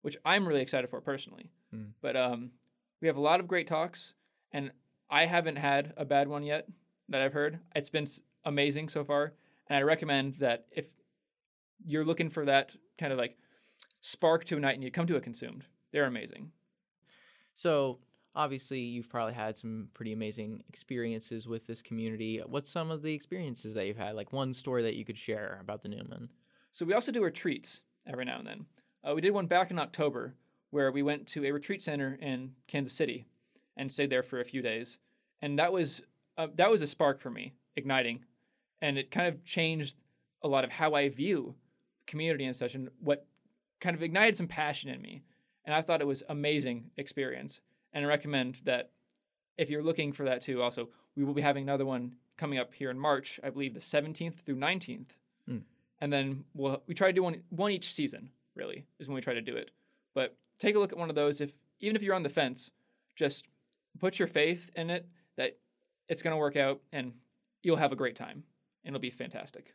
which 0.02 0.16
I'm 0.24 0.46
really 0.46 0.60
excited 0.62 0.90
for 0.90 1.00
personally. 1.00 1.50
Mm. 1.74 1.90
But 2.00 2.16
um, 2.16 2.50
we 3.00 3.06
have 3.06 3.16
a 3.16 3.20
lot 3.20 3.38
of 3.38 3.46
great 3.46 3.68
talks, 3.68 4.14
and 4.52 4.72
I 5.08 5.26
haven't 5.26 5.56
had 5.56 5.92
a 5.96 6.04
bad 6.04 6.26
one 6.26 6.42
yet 6.42 6.66
that 7.08 7.20
I've 7.20 7.32
heard. 7.32 7.60
It's 7.76 7.90
been 7.90 8.06
amazing 8.44 8.88
so 8.88 9.04
far, 9.04 9.34
and 9.68 9.76
I 9.78 9.82
recommend 9.82 10.34
that 10.36 10.66
if 10.72 10.86
you're 11.86 12.04
looking 12.04 12.30
for 12.30 12.44
that 12.46 12.74
kind 12.98 13.12
of 13.12 13.18
like 13.18 13.38
spark 14.00 14.44
to 14.46 14.56
a 14.56 14.60
night 14.60 14.74
and 14.74 14.82
you 14.82 14.90
come 14.90 15.06
to 15.06 15.16
a 15.16 15.20
consumed, 15.20 15.64
they're 15.92 16.06
amazing. 16.06 16.50
So 17.54 18.00
obviously, 18.34 18.80
you've 18.80 19.08
probably 19.08 19.34
had 19.34 19.56
some 19.56 19.88
pretty 19.94 20.12
amazing 20.12 20.64
experiences 20.68 21.46
with 21.46 21.66
this 21.66 21.82
community. 21.82 22.42
What's 22.46 22.70
some 22.70 22.90
of 22.90 23.02
the 23.02 23.14
experiences 23.14 23.74
that 23.74 23.86
you've 23.86 23.96
had? 23.96 24.14
Like 24.14 24.32
one 24.32 24.54
story 24.54 24.82
that 24.82 24.96
you 24.96 25.04
could 25.04 25.18
share 25.18 25.58
about 25.60 25.82
the 25.82 25.88
Newman? 25.88 26.28
So 26.72 26.84
we 26.84 26.94
also 26.94 27.12
do 27.12 27.22
retreats 27.22 27.80
every 28.06 28.24
now 28.24 28.38
and 28.38 28.46
then. 28.46 28.66
Uh, 29.02 29.14
we 29.14 29.20
did 29.20 29.30
one 29.32 29.46
back 29.46 29.70
in 29.70 29.78
October 29.78 30.34
where 30.70 30.90
we 30.90 31.02
went 31.02 31.26
to 31.28 31.44
a 31.44 31.52
retreat 31.52 31.82
center 31.82 32.18
in 32.20 32.52
Kansas 32.66 32.92
City 32.92 33.26
and 33.76 33.90
stayed 33.90 34.10
there 34.10 34.22
for 34.22 34.40
a 34.40 34.44
few 34.44 34.60
days, 34.60 34.98
and 35.40 35.58
that 35.58 35.72
was 35.72 36.02
uh, 36.36 36.48
that 36.56 36.70
was 36.70 36.82
a 36.82 36.86
spark 36.86 37.20
for 37.20 37.30
me, 37.30 37.54
igniting, 37.76 38.24
and 38.82 38.98
it 38.98 39.10
kind 39.10 39.28
of 39.28 39.44
changed 39.44 39.96
a 40.42 40.48
lot 40.48 40.64
of 40.64 40.70
how 40.70 40.94
I 40.94 41.08
view 41.08 41.54
community 42.06 42.44
and 42.44 42.56
such, 42.56 42.74
and 42.74 42.88
what 42.98 43.26
kind 43.80 43.94
of 43.94 44.02
ignited 44.02 44.36
some 44.36 44.48
passion 44.48 44.90
in 44.90 45.00
me. 45.00 45.22
And 45.64 45.74
I 45.74 45.80
thought 45.80 46.00
it 46.00 46.06
was 46.06 46.22
amazing 46.28 46.90
experience, 46.96 47.60
and 47.94 48.04
I 48.04 48.08
recommend 48.08 48.60
that 48.64 48.90
if 49.56 49.70
you're 49.70 49.82
looking 49.82 50.12
for 50.12 50.24
that 50.24 50.42
too. 50.42 50.60
Also, 50.60 50.88
we 51.16 51.24
will 51.24 51.34
be 51.34 51.40
having 51.40 51.62
another 51.62 51.86
one 51.86 52.16
coming 52.36 52.58
up 52.58 52.74
here 52.74 52.90
in 52.90 52.98
March, 52.98 53.40
I 53.42 53.50
believe 53.50 53.72
the 53.72 53.80
17th 53.80 54.40
through 54.40 54.56
19th 54.56 55.10
hmm. 55.48 55.58
and 56.00 56.12
then 56.12 56.44
we'll 56.52 56.82
we 56.86 56.94
try 56.94 57.06
to 57.06 57.12
do 57.12 57.22
one 57.22 57.42
one 57.50 57.70
each 57.70 57.92
season. 57.92 58.30
Really 58.54 58.86
is 58.98 59.08
when 59.08 59.14
we 59.14 59.20
try 59.20 59.34
to 59.34 59.40
do 59.40 59.56
it. 59.56 59.70
But 60.14 60.36
take 60.58 60.76
a 60.76 60.78
look 60.78 60.92
at 60.92 60.98
one 60.98 61.08
of 61.08 61.16
those. 61.16 61.40
If 61.40 61.54
even 61.80 61.96
if 61.96 62.02
you're 62.02 62.14
on 62.14 62.22
the 62.22 62.28
fence, 62.28 62.70
just 63.16 63.46
put 63.98 64.18
your 64.18 64.28
faith 64.28 64.70
in 64.74 64.90
it 64.90 65.08
that 65.36 65.56
it's 66.08 66.22
going 66.22 66.32
to 66.32 66.38
work 66.38 66.56
out, 66.56 66.80
and 66.92 67.12
you'll 67.62 67.76
have 67.76 67.92
a 67.92 67.96
great 67.96 68.16
time. 68.16 68.44
And 68.84 68.94
it'll 68.94 69.00
be 69.00 69.10
fantastic. 69.10 69.74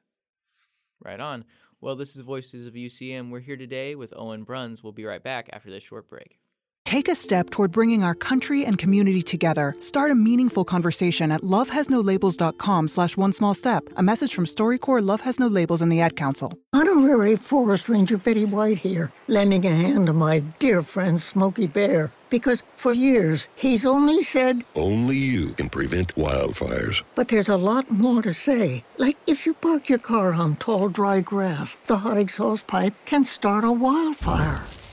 Right 1.04 1.20
on. 1.20 1.46
Well, 1.82 1.96
this 1.96 2.16
is 2.16 2.22
Voices 2.22 2.68
of 2.68 2.74
UCM. 2.74 3.32
We're 3.32 3.40
here 3.40 3.58
today 3.58 3.96
with 3.96 4.14
Owen 4.16 4.44
Bruns. 4.44 4.84
We'll 4.84 4.94
be 4.94 5.06
right 5.06 5.24
back 5.24 5.50
after 5.52 5.70
this 5.70 5.84
short 5.84 6.08
break. 6.08 6.40
Take 6.86 7.08
a 7.08 7.14
step 7.14 7.52
toward 7.52 7.72
bringing 7.72 8.04
our 8.04 8.16
country 8.16 8.66
and 8.66 8.76
community 8.76 9.22
together. 9.22 9.76
Start 9.80 10.10
a 10.10 10.16
meaningful 10.16 10.66
conversation 10.66 11.32
at 11.32 11.42
lovehasnolabels.com 11.42 12.88
slash 12.88 13.16
one 13.16 13.32
small 13.32 13.54
step. 13.54 13.84
A 13.98 14.02
message 14.02 14.34
from 14.34 14.46
StoryCorps 14.46 15.06
Love 15.06 15.22
Has 15.22 15.38
No 15.40 15.46
Labels 15.46 15.84
and 15.84 15.92
the 15.92 16.02
Ad 16.02 16.16
Council. 16.16 16.52
Honorary 16.74 17.36
Forest 17.36 17.90
Ranger 17.90 18.18
Betty 18.18 18.44
White 18.44 18.80
here, 18.80 19.12
lending 19.28 19.68
a 19.68 19.70
hand 19.70 20.08
to 20.08 20.14
my 20.14 20.40
dear 20.58 20.82
friend 20.82 21.22
Smokey 21.22 21.68
Bear. 21.68 22.12
Because 22.32 22.64
for 22.76 22.92
years, 22.92 23.48
he's 23.56 23.86
only 23.86 24.24
said, 24.24 24.64
Only 24.76 25.18
you 25.18 25.50
can 25.50 25.70
prevent 25.70 26.16
wildfires. 26.16 27.04
but 27.14 27.28
there's 27.28 27.50
a 27.50 27.58
lot 27.58 27.92
more 27.92 28.24
to 28.24 28.34
say. 28.34 28.84
Like 28.98 29.18
if 29.28 29.46
you 29.46 29.54
park 29.54 29.90
your 29.90 30.00
car 30.00 30.34
on 30.34 30.56
tall, 30.56 30.90
dry 30.90 31.22
grass, 31.22 31.78
the 31.86 31.98
hot 31.98 32.18
exhaust 32.18 32.66
pipe 32.66 32.96
can 33.06 33.24
start 33.24 33.64
a 33.64 33.72
wildfire. 33.72 34.64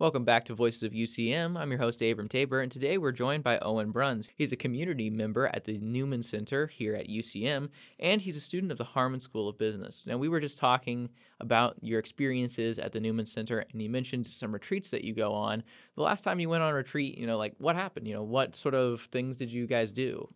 Welcome 0.00 0.24
back 0.24 0.44
to 0.44 0.54
Voices 0.54 0.84
of 0.84 0.92
UCM. 0.92 1.58
I'm 1.58 1.72
your 1.72 1.80
host, 1.80 2.00
Abram 2.02 2.28
Tabor, 2.28 2.60
and 2.60 2.70
today 2.70 2.98
we're 2.98 3.10
joined 3.10 3.42
by 3.42 3.58
Owen 3.58 3.90
Bruns. 3.90 4.30
He's 4.36 4.52
a 4.52 4.56
community 4.56 5.10
member 5.10 5.48
at 5.48 5.64
the 5.64 5.76
Newman 5.78 6.22
Center 6.22 6.68
here 6.68 6.94
at 6.94 7.08
UCM, 7.08 7.68
and 7.98 8.22
he's 8.22 8.36
a 8.36 8.40
student 8.40 8.70
of 8.70 8.78
the 8.78 8.84
Harmon 8.84 9.18
School 9.18 9.48
of 9.48 9.58
Business. 9.58 10.04
Now, 10.06 10.16
we 10.16 10.28
were 10.28 10.38
just 10.38 10.56
talking 10.56 11.08
about 11.40 11.78
your 11.80 11.98
experiences 11.98 12.78
at 12.78 12.92
the 12.92 13.00
Newman 13.00 13.26
Center, 13.26 13.64
and 13.72 13.82
you 13.82 13.90
mentioned 13.90 14.28
some 14.28 14.52
retreats 14.52 14.90
that 14.90 15.02
you 15.02 15.14
go 15.14 15.32
on. 15.32 15.64
The 15.96 16.02
last 16.02 16.22
time 16.22 16.38
you 16.38 16.48
went 16.48 16.62
on 16.62 16.70
a 16.70 16.74
retreat, 16.74 17.18
you 17.18 17.26
know, 17.26 17.36
like 17.36 17.56
what 17.58 17.74
happened? 17.74 18.06
You 18.06 18.14
know, 18.14 18.22
what 18.22 18.54
sort 18.54 18.76
of 18.76 19.00
things 19.10 19.36
did 19.36 19.50
you 19.50 19.66
guys 19.66 19.90
do? 19.90 20.28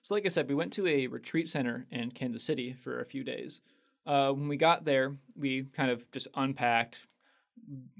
So, 0.00 0.14
like 0.14 0.24
I 0.24 0.30
said, 0.30 0.48
we 0.48 0.54
went 0.54 0.72
to 0.72 0.86
a 0.86 1.08
retreat 1.08 1.50
center 1.50 1.84
in 1.90 2.12
Kansas 2.12 2.42
City 2.42 2.72
for 2.72 3.00
a 3.00 3.04
few 3.04 3.22
days. 3.22 3.60
Uh, 4.06 4.30
when 4.32 4.48
we 4.48 4.56
got 4.56 4.86
there, 4.86 5.14
we 5.36 5.64
kind 5.74 5.90
of 5.90 6.10
just 6.10 6.28
unpacked, 6.34 7.06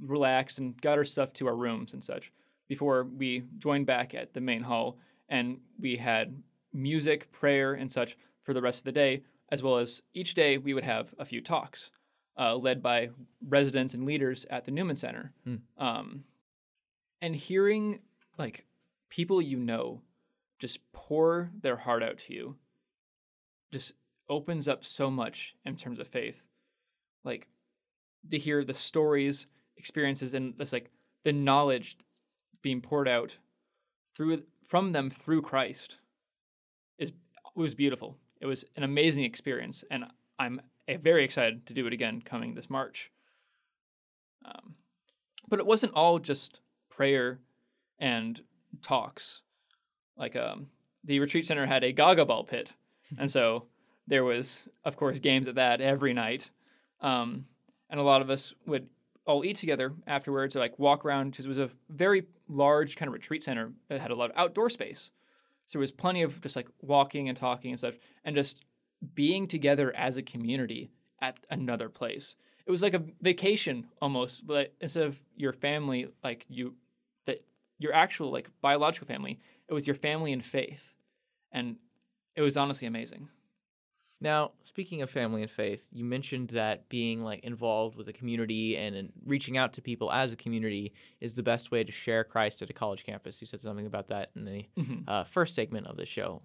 relaxed, 0.01 0.59
and 0.59 0.81
got 0.81 0.99
our 0.99 1.05
stuff 1.05 1.33
to 1.35 1.47
our 1.47 1.57
rooms 1.57 1.95
and 1.95 2.05
such 2.05 2.33
before 2.69 3.05
we 3.05 3.45
joined 3.59 3.87
back 3.87 4.15
at 4.15 4.35
the 4.35 4.41
main 4.41 4.63
hall. 4.63 4.99
And 5.29 5.59
we 5.79 5.97
had 5.97 6.43
music, 6.73 7.31
prayer, 7.33 7.75
and 7.75 7.91
such 7.91 8.17
for 8.43 8.55
the 8.55 8.63
rest 8.63 8.81
of 8.81 8.85
the 8.85 8.93
day, 8.93 9.23
as 9.51 9.63
well 9.63 9.79
as 9.79 10.03
each 10.15 10.35
day 10.35 10.59
we 10.59 10.75
would 10.75 10.85
have 10.85 11.15
a 11.19 11.25
few 11.25 11.41
talks 11.41 11.91
uh, 12.39 12.55
led 12.57 12.83
by 12.83 13.11
residents 13.47 13.95
and 13.95 14.05
leaders 14.05 14.47
at 14.49 14.65
the 14.65 14.71
Newman 14.71 14.97
Center. 14.97 15.33
Um, 15.77 16.25
and 17.21 17.35
hearing 17.35 18.01
like 18.39 18.65
people 19.11 19.43
you 19.43 19.59
know 19.59 20.03
just 20.59 20.81
pour 20.93 21.51
their 21.61 21.77
heart 21.77 22.03
out 22.03 22.19
to 22.19 22.35
you 22.35 22.57
just 23.73 23.93
opens 24.29 24.69
up 24.69 24.85
so 24.85 25.11
much 25.11 25.55
in 25.65 25.77
terms 25.77 25.99
of 25.99 26.07
faith. 26.07 26.45
Like 27.25 27.49
to 28.31 28.39
hear 28.39 28.65
the 28.65 28.75
stories, 28.75 29.47
experiences, 29.77 30.35
and 30.35 30.57
just 30.59 30.73
like 30.73 30.91
the 31.25 31.33
knowledge 31.33 31.97
being 32.63 32.81
poured 32.81 33.09
out 33.09 33.39
through 34.15 34.43
from 34.67 34.91
them 34.91 35.11
through 35.11 35.43
Christ 35.43 35.99
is 36.99 37.13
was 37.55 37.75
beautiful. 37.75 38.17
It 38.41 38.47
was 38.47 38.65
an 38.77 38.83
amazing 38.83 39.25
experience, 39.25 39.85
and 39.91 40.05
I'm 40.39 40.61
eh, 40.87 40.97
very 40.97 41.25
excited 41.25 41.67
to 41.67 41.75
do 41.75 41.87
it 41.87 41.93
again 41.93 42.23
coming 42.23 42.55
this 42.55 42.71
March. 42.71 43.11
Um, 44.45 44.75
but 45.49 45.59
it 45.59 45.67
wasn't 45.67 45.95
all 45.95 46.19
just 46.19 46.61
prayer 46.89 47.41
and 47.99 48.41
talks. 48.83 49.43
Like 50.17 50.37
um, 50.37 50.69
the 51.05 51.21
retreat 51.21 51.47
center 51.47 51.67
had 51.67 51.85
a 51.85 51.93
gaga 51.93 52.25
ball 52.25 52.45
pit, 52.45 52.75
and 53.19 53.31
so 53.31 53.67
there 54.07 54.25
was, 54.25 54.63
of 54.85 54.97
course, 54.97 55.21
games 55.21 55.49
at 55.49 55.55
that 55.57 55.81
every 55.81 56.13
night. 56.13 56.51
Um, 57.01 57.47
and 57.91 57.99
a 58.01 58.03
lot 58.03 58.23
of 58.23 58.31
us 58.31 58.55
would 58.67 58.89
all 59.27 59.45
eat 59.45 59.57
together 59.57 59.93
afterwards, 60.07 60.57
or 60.57 60.61
like 60.61 60.79
walk 60.79 61.05
around 61.05 61.31
because 61.31 61.45
it 61.45 61.49
was 61.49 61.59
a 61.59 61.71
very 61.91 62.25
large 62.49 62.97
kind 62.97 63.09
of 63.09 63.13
retreat 63.13 63.43
center 63.43 63.73
that 63.89 64.01
had 64.01 64.11
a 64.11 64.15
lot 64.15 64.31
of 64.31 64.37
outdoor 64.37 64.71
space. 64.71 65.11
So 65.67 65.79
there 65.79 65.81
was 65.81 65.93
plenty 65.93 66.23
of 66.23 66.41
just 66.41 66.57
like 66.57 66.69
walking 66.81 67.29
and 67.29 67.37
talking 67.37 67.71
and 67.71 67.79
stuff, 67.79 67.99
and 68.25 68.35
just 68.35 68.65
being 69.15 69.47
together 69.47 69.95
as 69.95 70.17
a 70.17 70.23
community 70.23 70.91
at 71.21 71.37
another 71.51 71.89
place. 71.89 72.37
It 72.67 72.71
was 72.71 72.83
like 72.83 72.95
a 72.95 73.03
vacation 73.23 73.87
almost, 74.01 74.47
but 74.47 74.75
instead 74.81 75.07
of 75.07 75.21
your 75.37 75.53
family, 75.53 76.09
like 76.25 76.47
you, 76.49 76.75
that 77.27 77.41
your 77.79 77.93
actual 77.93 78.33
like 78.33 78.51
biological 78.61 79.07
family, 79.07 79.39
it 79.69 79.75
was 79.75 79.87
your 79.87 79.95
family 79.95 80.33
in 80.33 80.41
faith, 80.41 80.95
and 81.53 81.77
it 82.35 82.41
was 82.41 82.57
honestly 82.57 82.87
amazing. 82.87 83.29
Now, 84.21 84.53
speaking 84.65 85.03
of 85.03 85.11
family 85.11 85.43
and 85.43 85.51
faith, 85.51 85.89
you 85.93 86.05
mentioned 86.05 86.49
that 86.51 86.89
being 86.89 87.23
like 87.23 87.45
involved 87.45 87.97
with 87.97 88.09
a 88.09 88.13
community 88.13 88.77
and, 88.77 88.97
and 88.97 89.13
reaching 89.25 89.57
out 89.57 89.73
to 89.75 89.83
people 89.83 90.11
as 90.11 90.33
a 90.33 90.37
community 90.37 90.93
is 91.21 91.35
the 91.35 91.43
best 91.43 91.71
way 91.71 91.85
to 91.85 91.93
share 91.93 92.25
Christ 92.25 92.61
at 92.63 92.71
a 92.71 92.73
college 92.73 93.05
campus. 93.05 93.41
You 93.41 93.47
said 93.47 93.61
something 93.61 93.87
about 93.87 94.09
that 94.09 94.31
in 94.35 94.45
the 94.45 94.67
uh, 95.07 95.25
first 95.25 95.55
segment 95.55 95.87
of 95.87 95.97
the 95.97 96.07
show. 96.07 96.43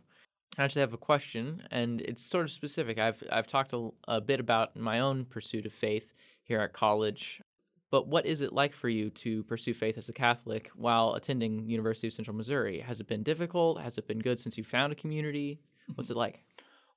I 0.58 0.64
actually 0.64 0.82
have 0.82 0.94
a 0.94 0.98
question, 0.98 1.64
and 1.72 2.00
it's 2.02 2.24
sort 2.24 2.46
of 2.46 2.52
specific. 2.52 3.00
I've 3.00 3.24
I've 3.32 3.48
talked 3.48 3.74
a, 3.74 3.90
a 4.08 4.22
bit 4.22 4.40
about 4.40 4.76
my 4.76 5.00
own 5.00 5.26
pursuit 5.26 5.66
of 5.66 5.74
faith 5.74 6.14
here 6.44 6.60
at 6.60 6.74
college, 6.74 7.42
but 7.90 8.08
what 8.08 8.28
is 8.28 8.42
it 8.42 8.54
like 8.54 8.76
for 8.76 8.88
you 8.88 9.10
to 9.10 9.42
pursue 9.44 9.74
faith 9.74 9.98
as 9.98 10.10
a 10.10 10.14
Catholic 10.14 10.70
while 10.76 11.14
attending 11.14 11.68
University 11.68 12.06
of 12.06 12.14
Central 12.14 12.38
Missouri? 12.38 12.80
Has 12.82 13.00
it 13.00 13.08
been 13.08 13.24
difficult? 13.24 13.82
Has 13.82 13.98
it 13.98 14.08
been 14.08 14.20
good 14.20 14.40
since 14.40 14.56
you 14.56 14.64
found 14.64 14.94
a 14.94 14.96
community? 14.96 15.60
What's 15.96 16.12
it 16.12 16.18
like? 16.18 16.44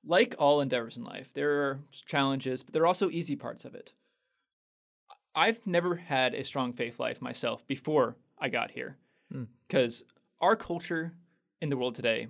Like 0.07 0.35
all 0.39 0.61
endeavors 0.61 0.97
in 0.97 1.03
life, 1.03 1.29
there 1.33 1.51
are 1.63 1.79
challenges, 2.05 2.63
but 2.63 2.73
there 2.73 2.83
are 2.83 2.87
also 2.87 3.09
easy 3.09 3.35
parts 3.35 3.65
of 3.65 3.75
it. 3.75 3.93
I've 5.35 5.65
never 5.67 5.95
had 5.95 6.33
a 6.33 6.43
strong 6.43 6.73
faith 6.73 6.99
life 6.99 7.21
myself 7.21 7.67
before 7.67 8.15
I 8.39 8.49
got 8.49 8.71
here 8.71 8.97
hmm. 9.31 9.43
because 9.67 10.03
our 10.41 10.55
culture 10.55 11.13
in 11.61 11.69
the 11.69 11.77
world 11.77 11.95
today 11.95 12.27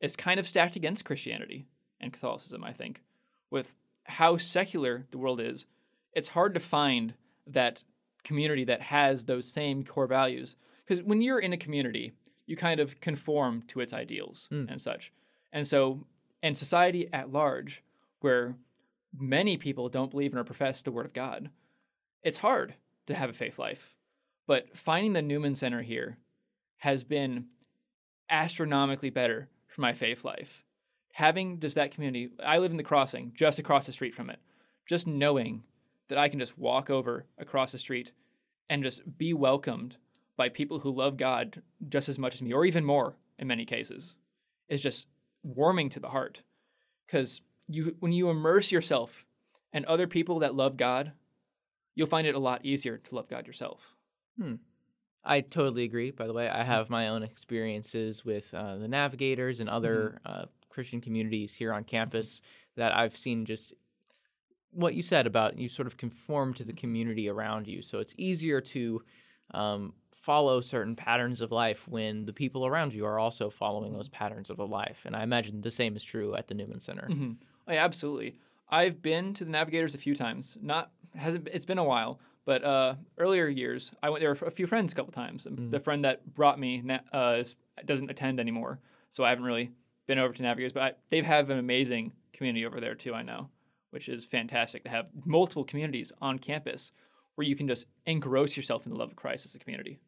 is 0.00 0.16
kind 0.16 0.40
of 0.40 0.46
stacked 0.48 0.76
against 0.76 1.04
Christianity 1.04 1.66
and 2.00 2.12
Catholicism, 2.12 2.64
I 2.64 2.72
think. 2.72 3.02
With 3.50 3.76
how 4.04 4.36
secular 4.36 5.06
the 5.10 5.18
world 5.18 5.40
is, 5.40 5.66
it's 6.12 6.28
hard 6.28 6.54
to 6.54 6.60
find 6.60 7.14
that 7.46 7.84
community 8.24 8.64
that 8.64 8.80
has 8.82 9.26
those 9.26 9.50
same 9.50 9.84
core 9.84 10.06
values. 10.06 10.56
Because 10.86 11.04
when 11.04 11.22
you're 11.22 11.38
in 11.38 11.52
a 11.52 11.58
community, 11.58 12.12
you 12.46 12.56
kind 12.56 12.80
of 12.80 13.00
conform 13.00 13.62
to 13.68 13.80
its 13.80 13.92
ideals 13.92 14.46
hmm. 14.50 14.64
and 14.68 14.80
such. 14.80 15.12
And 15.52 15.66
so, 15.66 16.04
in 16.44 16.54
society 16.54 17.08
at 17.10 17.32
large, 17.32 17.82
where 18.20 18.54
many 19.18 19.56
people 19.56 19.88
don't 19.88 20.10
believe 20.10 20.30
in 20.30 20.38
or 20.38 20.44
profess 20.44 20.82
the 20.82 20.92
Word 20.92 21.06
of 21.06 21.14
God, 21.14 21.48
it's 22.22 22.36
hard 22.36 22.74
to 23.06 23.14
have 23.14 23.30
a 23.30 23.32
faith 23.32 23.58
life. 23.58 23.94
But 24.46 24.76
finding 24.76 25.14
the 25.14 25.22
Newman 25.22 25.54
Center 25.54 25.80
here 25.80 26.18
has 26.76 27.02
been 27.02 27.46
astronomically 28.28 29.08
better 29.08 29.48
for 29.66 29.80
my 29.80 29.94
faith 29.94 30.22
life. 30.22 30.62
Having 31.12 31.60
just 31.60 31.76
that 31.76 31.92
community, 31.92 32.28
I 32.44 32.58
live 32.58 32.72
in 32.72 32.76
the 32.76 32.82
crossing, 32.82 33.32
just 33.34 33.58
across 33.58 33.86
the 33.86 33.92
street 33.92 34.14
from 34.14 34.28
it. 34.28 34.38
Just 34.86 35.06
knowing 35.06 35.62
that 36.08 36.18
I 36.18 36.28
can 36.28 36.40
just 36.40 36.58
walk 36.58 36.90
over 36.90 37.24
across 37.38 37.72
the 37.72 37.78
street 37.78 38.12
and 38.68 38.82
just 38.82 39.16
be 39.16 39.32
welcomed 39.32 39.96
by 40.36 40.50
people 40.50 40.80
who 40.80 40.90
love 40.90 41.16
God 41.16 41.62
just 41.88 42.10
as 42.10 42.18
much 42.18 42.34
as 42.34 42.42
me, 42.42 42.52
or 42.52 42.66
even 42.66 42.84
more 42.84 43.16
in 43.38 43.46
many 43.46 43.64
cases, 43.64 44.14
is 44.68 44.82
just 44.82 45.06
warming 45.44 45.90
to 45.90 46.00
the 46.00 46.08
heart. 46.08 46.42
Because 47.06 47.40
you, 47.68 47.94
when 48.00 48.10
you 48.10 48.30
immerse 48.30 48.72
yourself 48.72 49.24
and 49.72 49.84
other 49.84 50.08
people 50.08 50.40
that 50.40 50.54
love 50.56 50.76
God, 50.76 51.12
you'll 51.94 52.08
find 52.08 52.26
it 52.26 52.34
a 52.34 52.40
lot 52.40 52.64
easier 52.64 52.98
to 52.98 53.14
love 53.14 53.28
God 53.28 53.46
yourself. 53.46 53.94
I 55.24 55.40
totally 55.40 55.84
agree. 55.84 56.10
By 56.10 56.26
the 56.26 56.32
way, 56.32 56.48
I 56.48 56.64
have 56.64 56.90
my 56.90 57.08
own 57.08 57.22
experiences 57.22 58.24
with 58.24 58.52
uh, 58.52 58.76
the 58.76 58.88
Navigators 58.88 59.60
and 59.60 59.68
other 59.70 60.20
uh, 60.26 60.44
Christian 60.68 61.00
communities 61.00 61.54
here 61.54 61.72
on 61.72 61.84
campus 61.84 62.40
that 62.76 62.94
I've 62.94 63.16
seen 63.16 63.46
just 63.46 63.72
what 64.72 64.94
you 64.94 65.02
said 65.02 65.26
about 65.26 65.56
you 65.56 65.68
sort 65.68 65.86
of 65.86 65.96
conform 65.96 66.52
to 66.54 66.64
the 66.64 66.72
community 66.72 67.28
around 67.28 67.68
you. 67.68 67.80
So 67.80 68.00
it's 68.00 68.14
easier 68.18 68.60
to 68.60 69.02
um, 69.52 69.92
follow 70.24 70.58
certain 70.62 70.96
patterns 70.96 71.42
of 71.42 71.52
life 71.52 71.86
when 71.86 72.24
the 72.24 72.32
people 72.32 72.64
around 72.64 72.94
you 72.94 73.04
are 73.04 73.18
also 73.18 73.50
following 73.50 73.92
those 73.92 74.08
patterns 74.08 74.48
of 74.48 74.58
a 74.58 74.64
life. 74.64 75.02
And 75.04 75.14
I 75.14 75.22
imagine 75.22 75.60
the 75.60 75.70
same 75.70 75.96
is 75.96 76.02
true 76.02 76.34
at 76.34 76.48
the 76.48 76.54
Newman 76.54 76.80
Center. 76.80 77.06
Oh, 77.68 77.72
yeah, 77.72 77.84
absolutely. 77.84 78.38
I've 78.70 79.02
been 79.02 79.34
to 79.34 79.44
the 79.44 79.50
Navigators 79.50 79.94
a 79.94 79.98
few 79.98 80.14
times. 80.14 80.56
Not 80.62 80.90
hasn't 81.14 81.46
it's 81.52 81.66
been 81.66 81.76
a 81.76 81.84
while, 81.84 82.20
but 82.46 82.64
uh, 82.64 82.94
earlier 83.18 83.48
years 83.48 83.92
I 84.02 84.08
went 84.08 84.22
there 84.22 84.30
with 84.30 84.40
a 84.42 84.50
few 84.50 84.66
friends 84.66 84.92
a 84.92 84.96
couple 84.96 85.12
times. 85.12 85.46
The 85.70 85.78
friend 85.78 86.06
that 86.06 86.34
brought 86.34 86.58
me 86.58 86.82
uh, 87.12 87.44
doesn't 87.84 88.10
attend 88.10 88.40
anymore, 88.40 88.80
so 89.10 89.24
I 89.24 89.28
haven't 89.28 89.44
really 89.44 89.72
been 90.06 90.18
over 90.18 90.32
to 90.32 90.42
Navigators. 90.42 90.72
But 90.72 90.82
I, 90.82 90.92
they 91.10 91.20
have 91.20 91.50
an 91.50 91.58
amazing 91.58 92.12
community 92.32 92.64
over 92.64 92.80
there 92.80 92.94
too. 92.94 93.14
I 93.14 93.22
know, 93.22 93.50
which 93.90 94.08
is 94.08 94.24
fantastic 94.24 94.84
to 94.84 94.90
have 94.90 95.08
multiple 95.26 95.64
communities 95.64 96.12
on 96.22 96.38
campus 96.38 96.92
where 97.34 97.46
you 97.46 97.56
can 97.56 97.68
just 97.68 97.86
engross 98.06 98.56
yourself 98.56 98.86
in 98.86 98.92
the 98.92 98.98
love 98.98 99.10
of 99.10 99.16
Christ 99.16 99.44
as 99.44 99.54
a 99.54 99.58
community. 99.58 99.98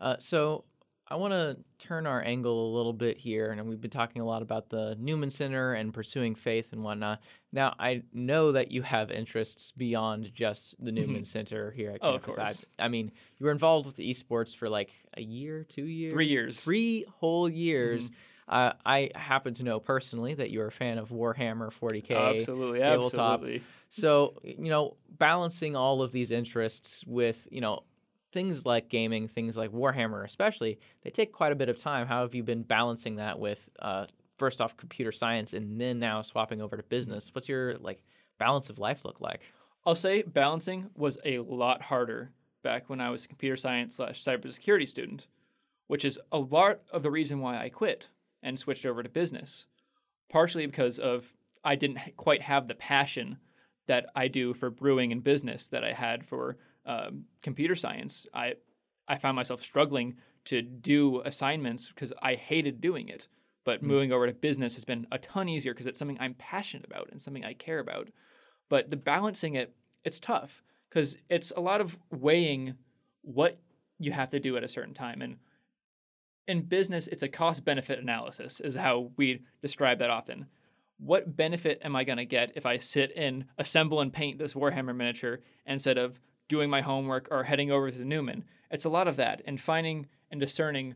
Uh, 0.00 0.16
so 0.18 0.64
I 1.08 1.16
want 1.16 1.32
to 1.34 1.56
turn 1.78 2.06
our 2.06 2.22
angle 2.22 2.72
a 2.72 2.76
little 2.76 2.92
bit 2.92 3.18
here, 3.18 3.50
and 3.52 3.66
we've 3.68 3.80
been 3.80 3.90
talking 3.90 4.22
a 4.22 4.24
lot 4.24 4.40
about 4.42 4.70
the 4.70 4.96
Newman 4.98 5.30
Center 5.30 5.74
and 5.74 5.92
pursuing 5.92 6.34
faith 6.34 6.72
and 6.72 6.82
whatnot. 6.82 7.20
Now, 7.52 7.74
I 7.78 8.02
know 8.12 8.52
that 8.52 8.70
you 8.72 8.82
have 8.82 9.10
interests 9.10 9.70
beyond 9.72 10.32
just 10.34 10.74
the 10.82 10.90
Newman 10.90 11.24
Center 11.24 11.70
here 11.72 11.90
at 11.90 11.98
Oh, 12.02 12.14
of 12.14 12.22
campus. 12.22 12.38
I- 12.38 12.44
course. 12.46 12.66
I, 12.78 12.88
mean, 12.88 13.12
you 13.38 13.46
were 13.46 13.52
involved 13.52 13.86
with 13.86 13.96
esports 13.98 14.56
for 14.56 14.68
like 14.68 14.90
a 15.16 15.22
year, 15.22 15.64
two 15.68 15.84
years, 15.84 16.12
Three 16.14 16.26
years. 16.28 16.54
Mm-hmm. 16.56 16.62
three 16.64 17.04
whole 17.20 17.48
years. 17.48 18.10
Uh, 18.48 18.72
I 18.84 19.10
happen 19.14 19.54
to 19.54 19.62
know 19.62 19.80
personally 19.80 20.34
that 20.34 20.50
you're 20.50 20.66
a 20.66 20.72
fan 20.72 20.98
of 20.98 21.08
Warhammer 21.10 21.70
40k. 21.72 22.10
absolutely, 22.36 22.80
tabletop. 22.80 23.40
absolutely. 23.40 23.62
So, 23.88 24.34
you 24.42 24.68
know, 24.70 24.96
balancing 25.18 25.76
all 25.76 26.02
of 26.02 26.12
these 26.12 26.30
interests 26.30 27.04
with, 27.06 27.46
you 27.50 27.60
know, 27.60 27.84
things 28.34 28.66
like 28.66 28.90
gaming, 28.90 29.28
things 29.28 29.56
like 29.56 29.70
Warhammer, 29.70 30.24
especially, 30.26 30.78
they 31.02 31.10
take 31.10 31.32
quite 31.32 31.52
a 31.52 31.54
bit 31.54 31.70
of 31.70 31.78
time. 31.78 32.06
How 32.06 32.20
have 32.20 32.34
you 32.34 32.42
been 32.42 32.62
balancing 32.62 33.16
that 33.16 33.38
with, 33.38 33.66
uh, 33.78 34.04
first 34.38 34.60
off, 34.60 34.76
computer 34.76 35.12
science 35.12 35.54
and 35.54 35.80
then 35.80 35.98
now 35.98 36.20
swapping 36.20 36.60
over 36.60 36.76
to 36.76 36.82
business? 36.82 37.30
What's 37.32 37.48
your, 37.48 37.78
like, 37.78 38.02
balance 38.38 38.68
of 38.68 38.78
life 38.78 39.04
look 39.04 39.20
like? 39.20 39.40
I'll 39.86 39.94
say 39.94 40.22
balancing 40.22 40.90
was 40.96 41.16
a 41.24 41.38
lot 41.38 41.80
harder 41.80 42.32
back 42.62 42.90
when 42.90 43.00
I 43.00 43.10
was 43.10 43.24
a 43.24 43.28
computer 43.28 43.56
science 43.56 43.94
slash 43.94 44.22
cybersecurity 44.22 44.88
student, 44.88 45.28
which 45.86 46.04
is 46.04 46.18
a 46.32 46.38
lot 46.38 46.80
of 46.92 47.02
the 47.02 47.10
reason 47.10 47.40
why 47.40 47.62
I 47.62 47.68
quit 47.68 48.08
and 48.42 48.58
switched 48.58 48.84
over 48.84 49.02
to 49.02 49.08
business. 49.08 49.66
Partially 50.28 50.66
because 50.66 50.98
of 50.98 51.36
I 51.62 51.76
didn't 51.76 52.00
quite 52.16 52.42
have 52.42 52.66
the 52.66 52.74
passion 52.74 53.38
that 53.86 54.06
I 54.16 54.28
do 54.28 54.54
for 54.54 54.70
brewing 54.70 55.12
and 55.12 55.22
business 55.22 55.68
that 55.68 55.84
I 55.84 55.92
had 55.92 56.26
for 56.26 56.56
um, 56.86 57.24
computer 57.42 57.74
science. 57.74 58.26
I 58.34 58.54
I 59.06 59.18
found 59.18 59.36
myself 59.36 59.62
struggling 59.62 60.16
to 60.46 60.62
do 60.62 61.20
assignments 61.24 61.88
because 61.88 62.12
I 62.22 62.34
hated 62.34 62.80
doing 62.80 63.08
it. 63.08 63.28
But 63.64 63.82
moving 63.82 64.12
over 64.12 64.26
to 64.26 64.32
business 64.34 64.74
has 64.74 64.84
been 64.84 65.06
a 65.10 65.18
ton 65.18 65.48
easier 65.48 65.72
because 65.72 65.86
it's 65.86 65.98
something 65.98 66.18
I'm 66.20 66.34
passionate 66.34 66.84
about 66.84 67.08
and 67.10 67.20
something 67.20 67.44
I 67.44 67.54
care 67.54 67.78
about. 67.78 68.10
But 68.68 68.90
the 68.90 68.96
balancing 68.96 69.54
it, 69.54 69.74
it's 70.04 70.20
tough 70.20 70.62
because 70.88 71.16
it's 71.30 71.50
a 71.56 71.60
lot 71.60 71.80
of 71.80 71.98
weighing 72.10 72.74
what 73.22 73.58
you 73.98 74.12
have 74.12 74.30
to 74.30 74.40
do 74.40 74.56
at 74.58 74.64
a 74.64 74.68
certain 74.68 74.92
time. 74.92 75.22
And 75.22 75.36
in 76.46 76.62
business, 76.62 77.06
it's 77.06 77.22
a 77.22 77.28
cost 77.28 77.64
benefit 77.64 77.98
analysis, 77.98 78.60
is 78.60 78.74
how 78.74 79.10
we 79.16 79.40
describe 79.62 79.98
that 80.00 80.10
often. 80.10 80.46
What 80.98 81.34
benefit 81.34 81.80
am 81.82 81.96
I 81.96 82.04
going 82.04 82.18
to 82.18 82.26
get 82.26 82.52
if 82.54 82.66
I 82.66 82.76
sit 82.76 83.12
and 83.16 83.46
assemble 83.56 84.00
and 84.00 84.12
paint 84.12 84.38
this 84.38 84.52
Warhammer 84.52 84.94
miniature 84.94 85.40
instead 85.66 85.96
of 85.96 86.20
doing 86.48 86.70
my 86.70 86.80
homework 86.80 87.28
or 87.30 87.44
heading 87.44 87.70
over 87.70 87.90
to 87.90 87.98
the 87.98 88.04
Newman? 88.04 88.44
It's 88.70 88.84
a 88.84 88.90
lot 88.90 89.08
of 89.08 89.16
that 89.16 89.42
and 89.46 89.60
finding 89.60 90.06
and 90.30 90.40
discerning 90.40 90.94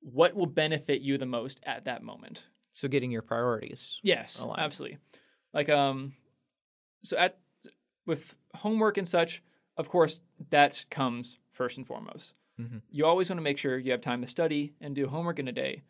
what 0.00 0.34
will 0.34 0.46
benefit 0.46 1.00
you 1.00 1.18
the 1.18 1.26
most 1.26 1.60
at 1.64 1.84
that 1.86 2.02
moment. 2.02 2.44
So 2.72 2.88
getting 2.88 3.10
your 3.10 3.22
priorities. 3.22 3.98
Yes, 4.02 4.38
aligned. 4.38 4.60
absolutely. 4.60 4.98
Like 5.52 5.68
um, 5.68 6.12
so 7.02 7.16
at 7.16 7.38
with 8.04 8.34
homework 8.54 8.98
and 8.98 9.08
such, 9.08 9.42
of 9.76 9.88
course, 9.88 10.20
that 10.50 10.84
comes 10.90 11.38
first 11.52 11.76
and 11.78 11.86
foremost. 11.86 12.34
Mhm. 12.60 12.82
You 12.90 13.04
always 13.06 13.28
want 13.28 13.38
to 13.38 13.42
make 13.42 13.58
sure 13.58 13.78
you 13.78 13.90
have 13.92 14.00
time 14.00 14.20
to 14.22 14.26
study 14.28 14.74
and 14.80 14.94
do 14.94 15.08
homework 15.08 15.38
in 15.38 15.48
a 15.48 15.52
day. 15.52 15.82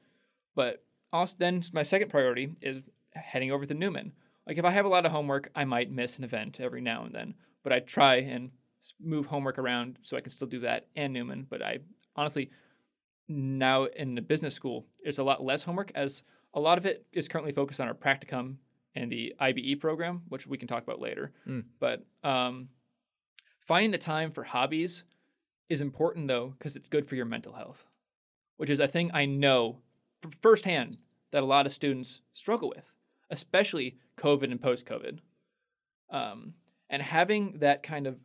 But 0.55 0.83
also, 1.13 1.37
then 1.39 1.63
my 1.73 1.83
second 1.83 2.09
priority 2.09 2.57
is 2.61 2.83
heading 3.15 3.51
over 3.53 3.67
to 3.67 3.75
Newman. 3.75 4.13
Like 4.47 4.59
if 4.59 4.65
I 4.65 4.71
have 4.71 4.85
a 4.85 4.89
lot 4.89 5.05
of 5.05 5.13
homework, 5.13 5.51
I 5.55 5.65
might 5.65 5.91
miss 5.91 6.19
an 6.19 6.25
event 6.25 6.61
every 6.61 6.81
now 6.81 7.05
and 7.05 7.15
then, 7.15 7.35
but 7.63 7.73
I 7.73 7.81
try 7.81 8.17
and 8.17 8.51
move 9.01 9.27
homework 9.27 9.59
around 9.59 9.99
so 10.03 10.17
I 10.17 10.21
can 10.21 10.31
still 10.31 10.49
do 10.49 10.61
that 10.61 10.87
and 10.95 11.13
Newman. 11.13 11.47
But 11.49 11.63
I 11.63 11.79
honestly 12.15 12.51
now 13.29 13.85
in 13.85 14.15
the 14.15 14.23
business 14.23 14.55
school, 14.55 14.87
there's 15.03 15.19
a 15.19 15.25
lot 15.25 15.43
less 15.43 15.65
homework 15.65 15.91
as 15.95 16.23
a 16.55 16.61
lot 16.61 16.79
of 16.79 16.87
it 16.87 17.07
is 17.13 17.29
currently 17.29 17.53
focused 17.53 17.81
on 17.81 17.89
our 17.89 17.95
practicum 17.95 18.57
and 18.95 19.11
the 19.11 19.35
IBE 19.41 19.81
program, 19.81 20.23
which 20.29 20.47
we 20.47 20.57
can 20.57 20.69
talk 20.69 20.83
about 20.83 21.01
later. 21.01 21.33
Mm. 21.47 21.65
But 21.79 22.07
um, 22.25 22.69
finding 23.67 23.91
the 23.91 23.99
time 23.99 24.31
for 24.31 24.43
hobbies 24.43 25.05
is 25.69 25.81
important 25.81 26.29
though 26.29 26.55
because 26.59 26.77
it's 26.77 26.89
good 26.89 27.09
for 27.09 27.17
your 27.17 27.27
mental 27.27 27.53
health, 27.53 27.85
which 28.57 28.71
is 28.71 28.81
a 28.81 28.89
thing 28.89 29.11
I 29.13 29.27
know 29.27 29.79
firsthand 30.41 30.99
that 31.33 31.43
a 31.43 31.47
lot 31.47 31.67
of 31.67 31.73
students 31.73 32.21
struggle 32.33 32.69
with, 32.69 32.91
especially 33.31 33.99
COVID 34.17 34.51
and 34.51 34.61
post-COVID. 34.61 35.19
Um, 36.09 36.55
and 36.89 37.03
having 37.03 37.59
that 37.59 37.83
kind 37.83 38.07
of 38.07 38.19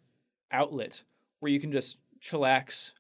outlet 0.51 1.03
where 1.39 1.51
you 1.51 1.60
can 1.60 1.72
just 1.72 1.98
chillax, 2.22 2.91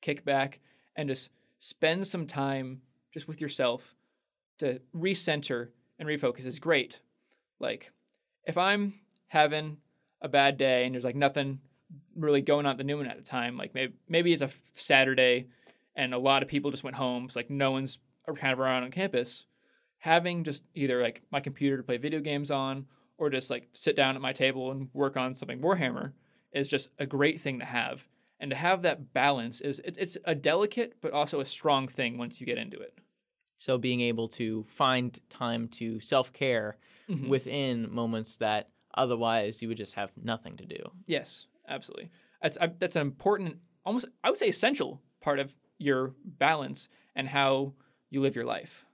kick 0.00 0.24
back, 0.24 0.60
and 0.96 1.08
just 1.08 1.30
spend 1.58 2.06
some 2.06 2.26
time 2.26 2.82
just 3.12 3.28
with 3.28 3.40
yourself 3.40 3.94
to 4.58 4.80
recenter 4.94 5.68
and 5.98 6.08
refocus 6.08 6.46
is 6.46 6.58
great. 6.58 7.00
Like, 7.60 7.92
if 8.46 8.58
I'm 8.58 8.94
having 9.28 9.78
a 10.20 10.28
bad 10.28 10.56
day 10.56 10.84
and 10.84 10.94
there's 10.94 11.04
like 11.04 11.16
nothing 11.16 11.60
really 12.16 12.40
going 12.40 12.66
on 12.66 12.72
at 12.72 12.78
the 12.78 12.84
Newman 12.84 13.06
at 13.06 13.16
the 13.16 13.22
time, 13.22 13.56
like 13.56 13.74
maybe 13.74 13.94
maybe 14.08 14.32
it's 14.32 14.42
a 14.42 14.50
Saturday 14.74 15.46
and 15.96 16.12
a 16.12 16.18
lot 16.18 16.42
of 16.42 16.48
people 16.48 16.70
just 16.70 16.84
went 16.84 16.96
home, 16.96 17.28
so 17.28 17.38
like 17.38 17.50
no 17.50 17.70
one's 17.70 17.98
kind 18.26 18.52
of 18.52 18.60
around 18.60 18.82
on 18.82 18.90
campus. 18.90 19.44
Having 19.98 20.44
just 20.44 20.64
either 20.74 21.00
like 21.00 21.22
my 21.30 21.40
computer 21.40 21.76
to 21.76 21.82
play 21.82 21.96
video 21.96 22.20
games 22.20 22.50
on 22.50 22.86
or 23.16 23.30
just 23.30 23.48
like 23.48 23.68
sit 23.72 23.96
down 23.96 24.16
at 24.16 24.20
my 24.20 24.32
table 24.32 24.70
and 24.70 24.88
work 24.92 25.16
on 25.16 25.34
something 25.34 25.60
Warhammer 25.60 26.12
is 26.54 26.68
just 26.68 26.90
a 26.98 27.06
great 27.06 27.40
thing 27.40 27.58
to 27.58 27.64
have. 27.64 28.06
And 28.40 28.50
to 28.50 28.56
have 28.56 28.82
that 28.82 29.12
balance 29.12 29.60
is 29.60 29.78
it, 29.80 29.96
it's 29.98 30.16
a 30.24 30.34
delicate 30.34 30.94
but 31.00 31.12
also 31.12 31.40
a 31.40 31.44
strong 31.44 31.88
thing 31.88 32.18
once 32.18 32.40
you 32.40 32.46
get 32.46 32.58
into 32.58 32.78
it. 32.78 32.98
So 33.56 33.78
being 33.78 34.00
able 34.00 34.28
to 34.30 34.64
find 34.68 35.18
time 35.30 35.68
to 35.68 36.00
self 36.00 36.32
care 36.32 36.76
Mhm. 37.08 37.28
within 37.28 37.92
moments 37.92 38.38
that 38.38 38.70
otherwise 38.96 39.60
you 39.60 39.68
would 39.68 39.76
just 39.76 39.94
have 39.94 40.10
nothing 40.16 40.56
to 40.56 40.64
do. 40.66 40.82
Yes, 41.06 41.46
absolutely. 41.68 42.10
That's 42.42 42.56
I, 42.60 42.66
that's 42.68 42.96
an 42.96 43.02
important, 43.02 43.58
almost 43.84 44.06
I 44.22 44.30
would 44.30 44.38
say 44.38 44.48
essential 44.48 45.00
part 45.20 45.38
of 45.38 45.56
your 45.78 46.14
balance 46.24 46.88
and 47.14 47.28
how 47.28 47.74
you 48.10 48.20
live 48.20 48.36
your 48.36 48.44
life. 48.46 48.84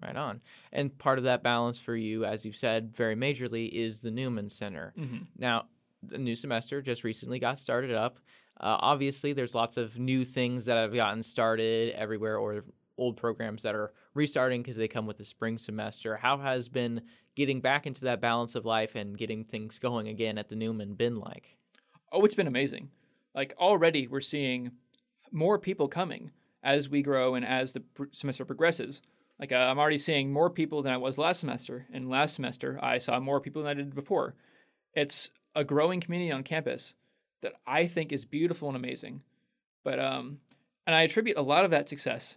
Right 0.00 0.16
on. 0.16 0.40
And 0.72 0.96
part 0.98 1.18
of 1.18 1.24
that 1.24 1.42
balance 1.42 1.78
for 1.78 1.94
you, 1.96 2.24
as 2.24 2.44
you've 2.44 2.56
said 2.56 2.94
very 2.96 3.14
majorly, 3.16 3.68
is 3.70 3.98
the 3.98 4.10
Newman 4.10 4.48
Center. 4.48 4.94
Mhm. 4.96 5.26
Now, 5.36 5.66
the 6.02 6.18
new 6.18 6.36
semester 6.36 6.82
just 6.82 7.04
recently 7.04 7.38
got 7.38 7.58
started 7.58 7.94
up. 7.94 8.18
Uh, 8.60 8.76
obviously, 8.80 9.32
there's 9.32 9.54
lots 9.54 9.76
of 9.76 9.98
new 9.98 10.24
things 10.24 10.66
that 10.66 10.76
have 10.76 10.94
gotten 10.94 11.22
started 11.22 11.94
everywhere, 11.94 12.36
or 12.36 12.64
old 13.00 13.16
programs 13.16 13.62
that 13.62 13.74
are 13.74 13.92
restarting 14.14 14.62
because 14.62 14.76
they 14.76 14.86
come 14.86 15.06
with 15.06 15.16
the 15.16 15.24
spring 15.24 15.58
semester. 15.58 16.16
How 16.16 16.38
has 16.38 16.68
been 16.68 17.00
getting 17.34 17.60
back 17.60 17.86
into 17.86 18.02
that 18.02 18.20
balance 18.20 18.54
of 18.54 18.66
life 18.66 18.94
and 18.94 19.16
getting 19.16 19.42
things 19.42 19.78
going 19.78 20.08
again 20.08 20.38
at 20.38 20.48
the 20.48 20.54
Newman 20.56 20.94
been 20.94 21.18
like? 21.18 21.56
Oh, 22.12 22.24
it's 22.24 22.34
been 22.34 22.46
amazing. 22.46 22.90
Like 23.34 23.54
already 23.58 24.06
we're 24.06 24.20
seeing 24.20 24.72
more 25.32 25.58
people 25.58 25.88
coming 25.88 26.30
as 26.62 26.88
we 26.88 27.02
grow 27.02 27.34
and 27.34 27.46
as 27.46 27.72
the 27.72 27.80
pr- 27.80 28.04
semester 28.12 28.44
progresses. 28.44 29.00
Like 29.38 29.52
uh, 29.52 29.56
I'm 29.56 29.78
already 29.78 29.98
seeing 29.98 30.32
more 30.32 30.50
people 30.50 30.82
than 30.82 30.92
I 30.92 30.98
was 30.98 31.16
last 31.16 31.40
semester, 31.40 31.86
and 31.92 32.10
last 32.10 32.34
semester 32.34 32.78
I 32.82 32.98
saw 32.98 33.18
more 33.18 33.40
people 33.40 33.62
than 33.62 33.70
I 33.70 33.74
did 33.74 33.94
before. 33.94 34.34
It's 34.92 35.30
a 35.54 35.64
growing 35.64 36.00
community 36.00 36.30
on 36.30 36.42
campus 36.42 36.94
that 37.42 37.54
I 37.66 37.86
think 37.86 38.12
is 38.12 38.24
beautiful 38.24 38.68
and 38.68 38.76
amazing. 38.76 39.22
But 39.84 39.98
um, 39.98 40.38
and 40.86 40.94
I 40.94 41.02
attribute 41.02 41.36
a 41.36 41.42
lot 41.42 41.64
of 41.64 41.70
that 41.70 41.88
success 41.88 42.36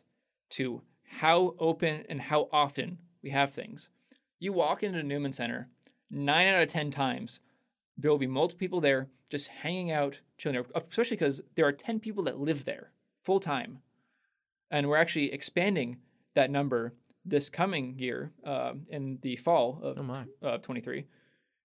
to 0.52 0.82
how 1.04 1.56
open 1.60 2.04
and 2.10 2.21
how 2.21 2.49
often 2.52 2.97
we 3.21 3.30
have 3.32 3.54
things. 3.54 3.89
You 4.39 4.54
walk 4.54 4.84
into 4.84 5.04
Newman 5.04 5.34
Center, 5.34 5.67
nine 6.10 6.47
out 6.47 6.63
of 6.63 6.69
ten 6.69 6.91
times, 6.91 7.39
there 7.97 8.12
will 8.12 8.17
be 8.17 8.28
multiple 8.28 8.60
people 8.60 8.82
there 8.82 9.10
just 9.30 9.47
hanging 9.47 9.91
out, 9.91 10.19
chilling 10.38 10.63
especially 10.76 11.17
because 11.17 11.41
there 11.56 11.65
are 11.65 11.71
10 11.71 11.99
people 11.99 12.23
that 12.23 12.39
live 12.39 12.65
there 12.65 12.91
full 13.23 13.39
time. 13.39 13.80
And 14.69 14.88
we're 14.88 14.97
actually 14.97 15.32
expanding 15.32 15.97
that 16.36 16.52
number 16.52 16.93
this 17.26 17.49
coming 17.49 17.97
year 17.97 18.32
um, 18.43 18.86
in 18.89 19.17
the 19.21 19.36
fall 19.38 19.80
of 19.82 19.97
Oh 19.97 20.47
uh, 20.47 20.58
23 20.58 21.06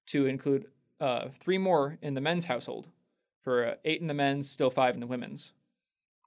to 0.06 0.26
include 0.26 0.66
uh, 1.00 1.28
three 1.40 1.58
more 1.58 1.98
in 2.02 2.14
the 2.14 2.20
men's 2.20 2.44
household 2.44 2.88
for 3.42 3.66
uh, 3.66 3.74
eight 3.84 4.00
in 4.00 4.06
the 4.06 4.14
men's, 4.14 4.50
still 4.50 4.70
five 4.70 4.94
in 4.94 5.00
the 5.00 5.06
women's. 5.06 5.52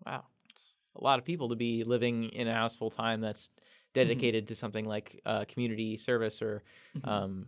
Wow. 0.05 0.23
It's 0.49 0.75
a 0.95 1.03
lot 1.03 1.19
of 1.19 1.25
people 1.25 1.49
to 1.49 1.55
be 1.55 1.84
living 1.84 2.25
in 2.29 2.47
a 2.47 2.53
house 2.53 2.75
full 2.75 2.89
time 2.91 3.21
that's 3.21 3.49
dedicated 3.93 4.47
to 4.47 4.55
something 4.55 4.86
like 4.86 5.19
uh, 5.25 5.45
community 5.45 5.97
service 5.97 6.41
or, 6.41 6.63
Mhm. 6.97 7.07
um, 7.07 7.47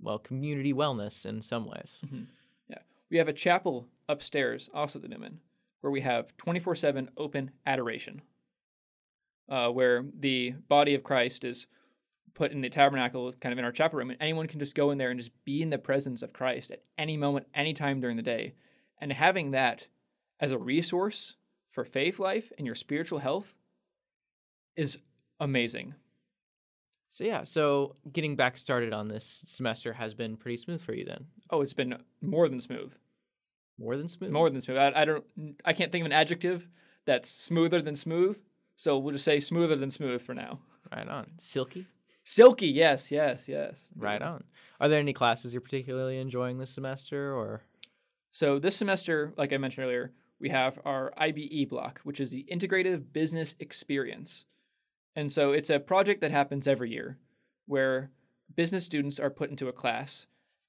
well, 0.00 0.18
community 0.18 0.72
wellness 0.72 1.26
in 1.26 1.42
some 1.42 1.66
ways. 1.66 2.00
Yeah. 2.68 2.78
We 3.10 3.16
have 3.18 3.28
a 3.28 3.32
chapel 3.32 3.88
upstairs, 4.08 4.68
also 4.72 4.98
the 4.98 5.08
Newman, 5.08 5.40
where 5.80 5.90
we 5.90 6.00
have 6.02 6.36
24 6.36 6.76
7 6.76 7.10
open 7.16 7.50
adoration, 7.66 8.22
uh, 9.48 9.68
where 9.70 10.04
the 10.18 10.52
body 10.68 10.94
of 10.94 11.02
Christ 11.02 11.44
is 11.44 11.66
put 12.34 12.52
in 12.52 12.60
the 12.60 12.68
tabernacle, 12.68 13.32
kind 13.40 13.52
of 13.52 13.58
in 13.58 13.64
our 13.64 13.72
chapel 13.72 13.98
room, 13.98 14.10
and 14.10 14.20
anyone 14.20 14.46
can 14.46 14.58
just 14.58 14.74
go 14.74 14.90
in 14.90 14.98
there 14.98 15.10
and 15.10 15.18
just 15.18 15.32
be 15.44 15.62
in 15.62 15.70
the 15.70 15.78
presence 15.78 16.22
of 16.22 16.32
Christ 16.32 16.70
at 16.70 16.82
any 16.98 17.16
moment, 17.16 17.46
any 17.54 17.72
time 17.72 18.00
during 18.00 18.16
the 18.16 18.22
day. 18.22 18.54
And 19.00 19.12
having 19.12 19.52
that 19.52 19.86
as 20.40 20.50
a 20.50 20.58
resource 20.58 21.36
for 21.70 21.84
faith 21.84 22.18
life 22.18 22.52
and 22.58 22.66
your 22.66 22.74
spiritual 22.74 23.20
health 23.20 23.54
is 24.76 24.98
amazing. 25.40 25.94
So, 27.10 27.22
yeah, 27.22 27.44
so 27.44 27.94
getting 28.12 28.34
back 28.34 28.56
started 28.56 28.92
on 28.92 29.06
this 29.06 29.44
semester 29.46 29.92
has 29.92 30.14
been 30.14 30.36
pretty 30.36 30.56
smooth 30.56 30.82
for 30.82 30.92
you 30.92 31.04
then. 31.04 31.26
Oh, 31.50 31.60
it's 31.60 31.72
been 31.72 31.96
more 32.20 32.48
than 32.48 32.60
smooth. 32.60 32.92
More 33.78 33.96
than 33.96 34.08
smooth. 34.08 34.30
More 34.30 34.50
than 34.50 34.60
smooth. 34.60 34.78
I, 34.78 34.92
I 34.94 35.04
don't. 35.04 35.24
I 35.64 35.72
can't 35.72 35.92
think 35.92 36.02
of 36.02 36.06
an 36.06 36.12
adjective 36.12 36.68
that's 37.06 37.28
smoother 37.28 37.80
than 37.82 37.96
smooth. 37.96 38.40
So 38.76 38.98
we'll 38.98 39.12
just 39.12 39.24
say 39.24 39.40
smoother 39.40 39.76
than 39.76 39.90
smooth 39.90 40.22
for 40.22 40.34
now. 40.34 40.60
Right 40.92 41.08
on. 41.08 41.26
Silky. 41.38 41.86
Silky. 42.24 42.68
Yes. 42.68 43.10
Yes. 43.10 43.48
Yes. 43.48 43.90
Right 43.96 44.20
on. 44.22 44.44
Are 44.80 44.88
there 44.88 45.00
any 45.00 45.12
classes 45.12 45.52
you're 45.52 45.60
particularly 45.60 46.18
enjoying 46.18 46.58
this 46.58 46.70
semester 46.70 47.34
or? 47.34 47.62
So 48.32 48.58
this 48.58 48.76
semester, 48.76 49.32
like 49.36 49.52
I 49.52 49.58
mentioned 49.58 49.84
earlier, 49.84 50.12
we 50.40 50.48
have 50.48 50.78
our 50.84 51.12
IBE 51.16 51.68
block, 51.68 52.00
which 52.02 52.20
is 52.20 52.30
the 52.30 52.44
Integrative 52.50 53.12
Business 53.12 53.54
Experience, 53.60 54.44
and 55.16 55.30
so 55.30 55.52
it's 55.52 55.70
a 55.70 55.78
project 55.78 56.20
that 56.22 56.32
happens 56.32 56.66
every 56.66 56.90
year, 56.90 57.18
where 57.66 58.10
business 58.54 58.84
students 58.84 59.20
are 59.20 59.30
put 59.30 59.50
into 59.50 59.68
a 59.68 59.72
class, 59.72 60.26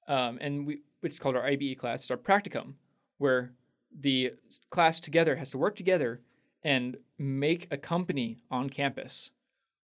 um, 0.08 0.38
and 0.40 0.68
we 0.68 0.82
which 1.02 1.14
is 1.14 1.20
called 1.20 1.36
our 1.36 1.46
IBE 1.46 1.78
class. 1.78 2.02
It's 2.02 2.12
our 2.12 2.18
practicum, 2.18 2.76
where 3.18 3.52
the 4.00 4.34
class 4.70 5.00
together 5.00 5.36
has 5.36 5.52
to 5.52 5.58
work 5.58 5.76
together 5.76 6.22
and 6.64 6.98
make 7.18 7.68
a 7.72 7.78
company 7.78 8.40
on 8.50 8.70
campus. 8.70 9.32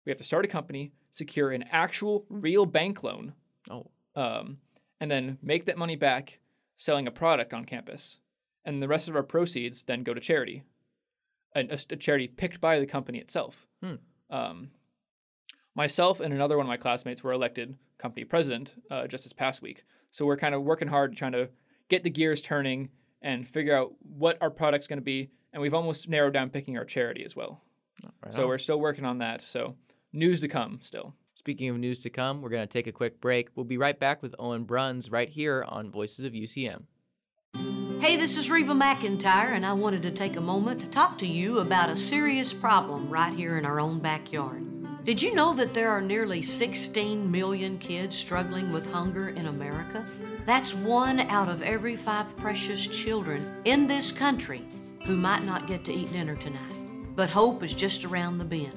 We 0.06 0.10
have 0.12 0.18
to 0.18 0.24
start 0.24 0.46
a 0.46 0.48
company, 0.48 0.92
secure 1.12 1.52
an 1.52 1.66
actual 1.72 2.26
real 2.30 2.66
bank 2.66 3.04
loan, 3.04 3.34
Oh, 3.70 3.88
um, 4.16 4.58
and 5.00 5.10
then 5.12 5.38
make 5.42 5.66
that 5.66 5.78
money 5.78 5.96
back 5.96 6.40
selling 6.78 7.08
a 7.08 7.12
product 7.12 7.54
on 7.54 7.66
campus. 7.66 8.18
And 8.66 8.82
the 8.82 8.88
rest 8.88 9.08
of 9.08 9.16
our 9.16 9.24
proceeds 9.24 9.84
then 9.84 10.04
go 10.04 10.14
to 10.14 10.20
charity, 10.22 10.64
and 11.56 11.72
a, 11.72 11.76
a 11.92 11.96
charity 11.96 12.28
picked 12.28 12.60
by 12.62 12.80
the 12.80 12.86
company 12.86 13.20
itself. 13.20 13.68
Hmm. 13.84 13.96
Um, 14.30 14.72
myself 15.76 16.20
and 16.20 16.34
another 16.34 16.58
one 16.58 16.66
of 16.66 16.70
my 16.70 16.78
classmates 16.78 17.24
were 17.24 17.34
elected 17.34 17.76
company 17.98 18.24
president 18.26 18.76
uh, 18.90 19.08
just 19.08 19.24
this 19.26 19.34
past 19.34 19.62
week. 19.62 19.84
So 20.12 20.26
we're 20.26 20.38
kind 20.38 20.56
of 20.56 20.64
working 20.64 20.88
hard 20.88 21.16
trying 21.16 21.32
to 21.34 21.50
get 21.90 22.04
the 22.04 22.10
gears 22.10 22.42
turning 22.42 22.90
and 23.22 23.48
figure 23.48 23.76
out 23.76 23.94
what 24.02 24.38
our 24.42 24.50
product's 24.50 24.88
going 24.88 24.98
to 25.00 25.04
be. 25.04 25.30
And 25.54 25.62
we've 25.62 25.74
almost 25.74 26.10
narrowed 26.10 26.34
down 26.34 26.50
picking 26.50 26.78
our 26.78 26.86
charity 26.86 27.24
as 27.24 27.36
well. 27.36 27.62
right 28.24 28.34
so 28.34 28.44
on. 28.44 28.48
we're 28.48 28.58
still 28.58 28.80
working 28.80 29.06
on 29.06 29.20
that. 29.20 29.42
So 29.42 29.76
news 30.14 30.40
to 30.42 30.48
come 30.48 30.80
still. 30.82 31.14
Speaking 31.36 31.70
of 31.70 31.78
news 31.78 32.00
to 32.02 32.10
come, 32.10 32.42
we're 32.42 32.50
going 32.50 32.68
to 32.68 32.72
take 32.72 32.88
a 32.88 32.92
quick 32.92 33.20
break. 33.22 33.50
We'll 33.56 33.64
be 33.64 33.78
right 33.78 34.00
back 34.00 34.22
with 34.22 34.36
Owen 34.38 34.64
Bruns 34.64 35.10
right 35.10 35.30
here 35.30 35.66
on 35.68 35.92
Voices 35.92 36.26
of 36.26 36.34
UCM. 36.34 36.84
Hey, 38.00 38.18
this 38.18 38.38
is 38.38 38.50
Reba 38.50 38.74
McEntire, 38.74 39.52
and 39.52 39.66
I 39.66 39.74
wanted 39.74 40.04
to 40.04 40.12
take 40.12 40.36
a 40.36 40.42
moment 40.42 40.82
to 40.82 40.90
talk 40.90 41.18
to 41.20 41.28
you 41.28 41.60
about 41.60 41.90
a 41.90 41.96
serious 41.96 42.52
problem 42.52 43.10
right 43.10 43.34
here 43.34 43.58
in 43.58 43.66
our 43.66 43.80
own 43.80 44.00
backyard. 44.00 44.68
Did 45.06 45.22
you 45.22 45.34
know 45.34 45.54
that 45.56 45.74
there 45.74 45.90
are 45.90 46.02
nearly 46.02 46.42
16 46.42 47.32
million 47.32 47.78
kids 47.80 48.16
struggling 48.16 48.72
with 48.72 48.92
hunger 48.92 49.30
in 49.30 49.48
America? 49.48 50.06
That's 50.46 50.76
one 50.76 51.22
out 51.22 51.50
of 51.50 51.64
every 51.64 51.96
five 51.96 52.36
precious 52.38 52.86
children 52.86 53.62
in 53.66 53.88
this 53.88 54.12
country 54.12 54.64
who 55.06 55.16
might 55.16 55.44
not 55.44 55.66
get 55.66 55.84
to 55.86 55.94
eat 55.94 56.12
dinner 56.12 56.36
tonight. 56.36 56.76
But 57.16 57.30
hope 57.30 57.64
is 57.64 57.74
just 57.74 58.06
around 58.06 58.38
the 58.38 58.46
bend 58.46 58.76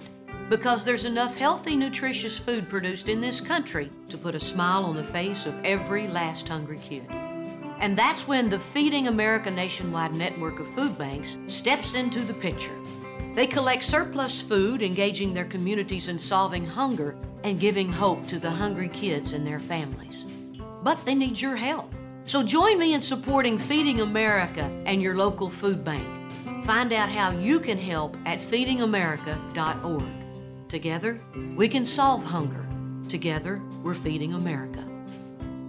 because 0.49 0.85
there's 0.85 1.05
enough 1.05 1.37
healthy, 1.37 1.75
nutritious 1.75 2.39
food 2.39 2.69
produced 2.69 3.09
in 3.09 3.21
this 3.21 3.41
country 3.41 3.91
to 4.09 4.19
put 4.19 4.35
a 4.35 4.41
smile 4.41 4.85
on 4.85 4.95
the 4.95 5.05
face 5.05 5.47
of 5.47 5.65
every 5.65 6.07
last 6.09 6.49
hungry 6.49 6.79
kid. 6.79 7.07
And 7.79 7.97
that's 7.97 8.29
when 8.29 8.49
the 8.49 8.59
Feeding 8.59 9.09
America 9.09 9.51
nationwide 9.51 10.13
network 10.13 10.61
of 10.61 10.69
food 10.69 10.97
banks 10.97 11.39
steps 11.47 11.95
into 11.95 12.21
the 12.21 12.35
picture. 12.35 12.79
They 13.35 13.47
collect 13.47 13.83
surplus 13.83 14.41
food, 14.41 14.81
engaging 14.81 15.35
their 15.35 15.45
communities 15.45 16.09
in 16.09 16.19
solving 16.19 16.65
hunger 16.65 17.17
and 17.43 17.59
giving 17.61 17.91
hope 17.91 18.27
to 18.29 18.39
the 18.39 18.51
hungry 18.51 18.89
kids 18.89 19.33
and 19.33 19.47
their 19.47 19.59
families. 19.59 20.25
But 20.83 21.05
they 21.05 21.15
need 21.15 21.41
your 21.41 21.57
help. 21.57 21.93
So 22.23 22.43
join 22.43 22.79
me 22.79 22.95
in 22.95 23.03
supporting 23.03 23.59
Feeding 23.59 24.01
America 24.01 24.65
and 24.87 25.03
your 25.03 25.15
local 25.15 25.51
food 25.51 25.85
bank. 25.85 26.07
Find 26.65 26.93
out 26.93 27.11
how 27.11 27.33
you 27.33 27.61
can 27.61 27.77
help 27.77 28.17
at 28.25 28.39
feedingamerica.org. 28.39 30.24
Together, 30.75 31.21
we 31.55 31.69
can 31.69 31.85
solve 31.85 32.25
hunger. 32.25 32.67
Together, 33.09 33.63
we're 33.85 33.95
feeding 33.95 34.35
America. 34.35 34.81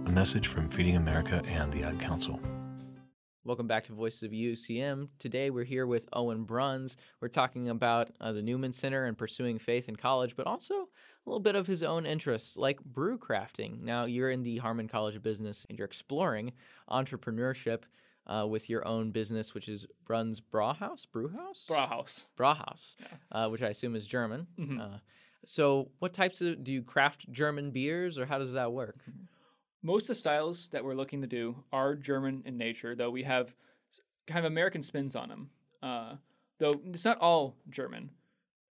A 0.06 0.10
message 0.10 0.48
from 0.48 0.68
Feeding 0.68 0.96
America 0.96 1.40
and 1.46 1.72
the 1.72 1.84
Ad 1.84 2.00
Council. 2.00 2.40
Welcome 3.44 3.68
back 3.68 3.84
to 3.84 3.92
Voices 3.92 4.24
of 4.24 4.32
UCM. 4.32 5.06
Today 5.20 5.50
we're 5.50 5.62
here 5.62 5.86
with 5.86 6.08
Owen 6.12 6.42
Bruns. 6.42 6.96
We're 7.20 7.28
talking 7.28 7.68
about 7.68 8.10
uh, 8.20 8.32
the 8.32 8.42
Newman 8.42 8.72
Center 8.72 9.04
and 9.04 9.16
pursuing 9.16 9.60
faith 9.60 9.88
in 9.88 9.94
college, 9.94 10.34
but 10.34 10.48
also 10.48 10.74
a 10.74 10.88
little 11.24 11.38
bit 11.38 11.54
of 11.54 11.68
his 11.68 11.84
own 11.84 12.04
interests, 12.04 12.56
like 12.56 12.82
brew 12.82 13.16
crafting. 13.16 13.82
Now, 13.82 14.06
you're 14.06 14.32
in 14.32 14.42
the 14.42 14.56
Harmon 14.56 14.88
College 14.88 15.14
of 15.14 15.22
Business 15.22 15.64
and 15.68 15.78
you're 15.78 15.86
exploring 15.86 16.50
entrepreneurship 16.90 17.82
uh, 18.26 18.46
with 18.48 18.68
your 18.68 18.86
own 18.86 19.10
business, 19.10 19.54
which 19.54 19.68
is 19.68 19.86
Bruns 20.04 20.40
Brauhaus? 20.40 21.06
Brewhouse? 21.10 21.66
Brauhaus. 21.68 22.24
Brauhaus, 22.38 22.96
uh, 23.32 23.48
which 23.48 23.62
I 23.62 23.68
assume 23.68 23.94
is 23.96 24.06
German. 24.06 24.46
Mhm. 24.58 24.80
Uh, 24.80 24.98
so, 25.44 25.90
what 26.00 26.12
types 26.12 26.40
of 26.40 26.64
do 26.64 26.72
you 26.72 26.82
craft 26.82 27.30
German 27.30 27.70
beers, 27.70 28.18
or 28.18 28.26
how 28.26 28.38
does 28.38 28.52
that 28.54 28.72
work? 28.72 28.98
Most 29.82 30.04
of 30.04 30.08
the 30.08 30.14
styles 30.16 30.68
that 30.70 30.84
we're 30.84 30.94
looking 30.94 31.20
to 31.20 31.28
do 31.28 31.62
are 31.72 31.94
German 31.94 32.42
in 32.44 32.56
nature, 32.58 32.96
though 32.96 33.10
we 33.10 33.22
have 33.22 33.54
kind 34.26 34.40
of 34.40 34.44
American 34.50 34.82
spins 34.82 35.14
on 35.14 35.28
them. 35.28 35.50
Uh, 35.82 36.16
though 36.58 36.80
it's 36.86 37.04
not 37.04 37.18
all 37.20 37.54
German. 37.70 38.10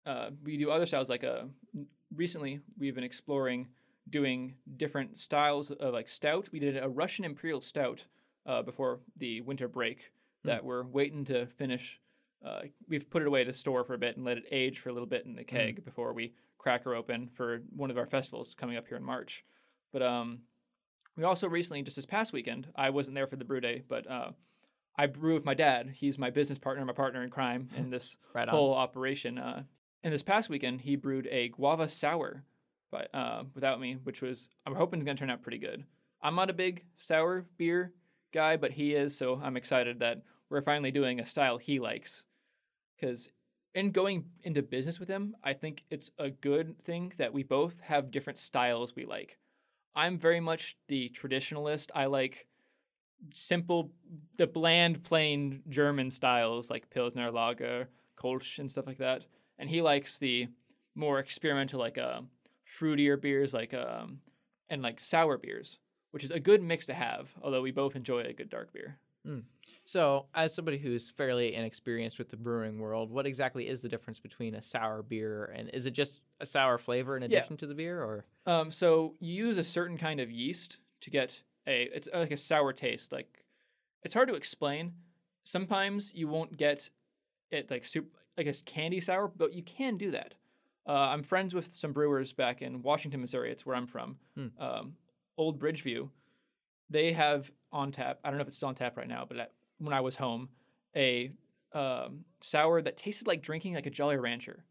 Uh, 0.05 0.31
we 0.43 0.57
do 0.57 0.71
other 0.71 0.87
styles 0.87 1.09
like 1.09 1.23
uh, 1.23 1.43
n- 1.75 1.87
recently 2.15 2.61
we've 2.79 2.95
been 2.95 3.05
exploring 3.05 3.69
doing 4.09 4.55
different 4.77 5.17
styles 5.19 5.71
of 5.71 5.93
like 5.95 6.09
stout. 6.09 6.49
We 6.53 6.59
did 6.59 6.77
a 6.77 6.89
Russian 6.89 7.25
Imperial 7.25 7.61
Stout 7.61 8.05
uh, 8.47 8.63
before 8.63 9.01
the 9.17 9.41
winter 9.43 9.69
break 9.69 10.13
that 10.45 10.65
we're 10.65 10.85
waiting 10.85 11.25
to 11.25 11.47
finish. 11.47 12.01
Uh, 12.45 12.63
we've 12.89 13.09
put 13.11 13.23
it 13.23 13.29
away 13.29 13.45
to 13.45 13.53
store 13.53 13.85
for 13.85 13.95
a 13.95 13.99
bit 13.99 14.17
and 14.17 14.25
let 14.25 14.39
it 14.39 14.45
age 14.53 14.79
for 14.79 14.91
a 14.91 14.93
little 14.93 15.09
bit 15.09 15.27
in 15.27 15.35
the 15.35 15.45
keg 15.45 15.85
before 15.85 16.13
we 16.13 16.33
crack 16.59 16.85
her 16.85 16.95
open 16.95 17.29
for 17.35 17.63
one 17.75 17.91
of 17.91 17.99
our 17.99 18.07
festivals 18.07 18.55
coming 18.55 18.77
up 18.77 18.87
here 18.87 18.97
in 18.97 19.03
March. 19.03 19.45
But 19.93 20.03
um, 20.03 20.41
we 21.17 21.25
also 21.25 21.49
recently, 21.49 21.83
just 21.83 21.97
this 21.97 22.07
past 22.07 22.33
weekend, 22.33 22.69
I 22.77 22.91
wasn't 22.91 23.15
there 23.15 23.27
for 23.27 23.37
the 23.37 23.45
brew 23.45 23.61
day, 23.61 23.83
but 23.89 24.09
uh, 24.09 24.31
I 24.97 25.07
brew 25.07 25.35
with 25.35 25.45
my 25.45 25.55
dad. 25.55 25.95
He's 25.95 26.19
my 26.19 26.31
business 26.31 26.59
partner, 26.59 26.85
my 26.85 26.93
partner 26.93 27.23
in 27.23 27.31
crime 27.31 27.71
in 27.77 27.91
this 27.91 28.17
Right 28.35 28.49
whole 28.49 28.75
operation. 28.75 29.39
Uh, 29.39 29.63
and 30.03 30.13
this 30.13 30.23
past 30.23 30.49
weekend, 30.49 30.83
he 30.83 30.97
brewed 30.97 31.27
a 31.31 31.49
guava 31.49 31.89
sour, 31.89 32.45
by, 32.91 33.07
uh, 33.13 33.45
without 33.55 33.81
me, 33.81 33.97
which 34.05 34.23
was 34.23 34.49
I'm 34.67 34.75
hoping 34.75 35.01
is 35.01 35.05
going 35.05 35.17
to 35.17 35.21
turn 35.21 35.31
out 35.31 35.43
pretty 35.43 35.59
good. 35.59 35.85
I'm 36.23 36.35
not 36.35 36.51
a 36.51 36.55
big 36.55 36.85
sour 36.97 37.47
beer 37.57 37.93
guy, 38.37 38.57
but 38.57 38.71
he 38.71 38.95
is, 38.95 39.17
so 39.17 39.41
I'm 39.43 39.57
excited 39.57 40.01
that 40.01 40.23
we're 40.51 40.63
finally 40.63 40.91
doing 40.91 41.21
a 41.21 41.27
style 41.27 41.57
he 41.57 41.81
likes. 41.81 42.25
Because 42.95 43.31
in 43.75 43.91
going 43.91 44.27
into 44.43 44.63
business 44.63 45.01
with 45.01 45.09
him, 45.09 45.35
I 45.43 45.55
think 45.55 45.85
it's 45.91 46.11
a 46.19 46.31
good 46.31 46.79
thing 46.85 47.13
that 47.17 47.33
we 47.33 47.43
both 47.43 47.81
have 47.81 48.11
different 48.11 48.39
styles 48.39 48.95
we 48.95 49.07
like. 49.07 49.39
I'm 49.95 50.19
very 50.19 50.41
much 50.41 50.77
the 50.89 51.11
traditionalist. 51.19 51.91
I 51.95 52.07
like 52.07 52.47
simple, 53.33 53.91
the 54.37 54.47
bland, 54.47 55.03
plain 55.03 55.63
German 55.69 56.11
styles 56.11 56.71
like 56.71 56.91
Pilsner, 56.91 57.31
Lager, 57.31 57.89
Kolsch, 58.23 58.59
and 58.59 58.71
stuff 58.71 58.87
like 58.87 58.99
that. 58.99 59.25
And 59.59 59.71
he 59.71 59.81
likes 59.81 60.19
the 60.19 60.49
more 60.95 61.19
experimental, 61.19 61.81
like 61.81 61.97
uh, 61.97 62.21
fruitier 62.79 63.21
beers, 63.21 63.55
like 63.55 63.73
um, 63.73 64.19
and 64.69 64.83
like 64.83 65.01
sour 65.01 65.39
beers, 65.39 65.79
which 66.17 66.25
is 66.25 66.31
a 66.31 66.41
good 66.41 66.63
mix 66.63 66.87
to 66.87 66.95
have. 66.95 67.35
Although 67.43 67.61
we 67.61 67.73
both 67.73 67.95
enjoy 67.95 68.21
a 68.23 68.33
good 68.33 68.49
dark 68.49 68.73
beer. 68.73 68.97
So, 69.85 70.27
as 70.35 70.55
somebody 70.55 70.79
who's 70.79 71.11
fairly 71.11 71.55
inexperienced 71.55 72.17
with 72.19 72.31
the 72.31 72.37
brewing 72.39 72.79
world, 72.79 73.11
what 73.11 73.27
exactly 73.27 73.69
is 73.69 73.83
the 73.83 73.89
difference 73.89 74.19
between 74.19 74.55
a 74.55 74.63
sour 74.63 75.03
beer 75.03 75.45
and 75.55 75.69
is 75.75 75.85
it 75.85 75.91
just 75.91 76.23
a 76.41 76.47
sour 76.47 76.79
flavor 76.79 77.17
in 77.19 77.23
Yeah. 77.23 77.39
addition 77.39 77.59
to 77.59 77.67
the 77.67 77.75
beer, 77.75 78.03
or 78.03 78.25
Um, 78.47 78.71
so 78.71 79.15
you 79.21 79.35
use 79.35 79.59
a 79.59 79.65
certain 79.65 79.99
kind 79.99 80.21
of 80.21 80.31
yeast 80.31 80.81
to 81.03 81.11
get 81.11 81.43
a 81.67 81.83
it's 81.95 82.09
like 82.15 82.31
a 82.31 82.37
sour 82.39 82.73
taste. 82.73 83.13
Like 83.13 83.45
it's 84.05 84.15
hard 84.15 84.29
to 84.29 84.35
explain. 84.37 84.95
Sometimes 85.45 86.15
you 86.15 86.29
won't 86.29 86.57
get 86.57 86.89
it 87.51 87.71
like 87.71 87.85
soup 87.85 88.17
like 88.39 88.47
a 88.47 88.55
candy 88.65 89.01
sour, 89.01 89.29
but 89.29 89.53
you 89.53 89.63
can 89.63 89.97
do 89.99 90.13
that. 90.13 90.35
Uh, 90.87 90.93
I'm 90.93 91.23
friends 91.25 91.53
with 91.53 91.73
some 91.73 91.93
brewers 91.93 92.33
back 92.33 92.63
in 92.63 92.81
Washington, 92.83 93.21
Missouri. 93.21 93.51
It's 93.51 93.67
where 93.67 93.75
I'm 93.77 93.87
from. 93.89 94.19
Hmm. 94.37 94.47
Um, 94.59 94.97
Old 95.37 95.59
Bridgeview. 95.59 96.11
They 96.89 97.13
have 97.13 97.51
on 97.73 97.93
tap. 97.93 98.21
I 98.25 98.29
don't 98.29 98.39
know 98.39 98.43
if 98.43 98.49
it's 98.49 98.57
still 98.57 98.69
on 98.69 98.75
tap 98.75 98.97
right 98.97 99.09
now, 99.09 99.25
but 99.27 99.39
at, 99.39 99.53
when 99.79 99.93
I 99.93 100.01
was 100.01 100.17
home, 100.17 100.49
a 100.95 101.33
um, 101.73 102.25
sour 102.41 102.81
that 102.81 102.97
tasted 102.97 103.27
like 103.27 103.43
drinking 103.43 103.75
like 103.75 103.87
a 103.87 103.91
Jolly 103.91 104.17
Rancher. 104.17 104.65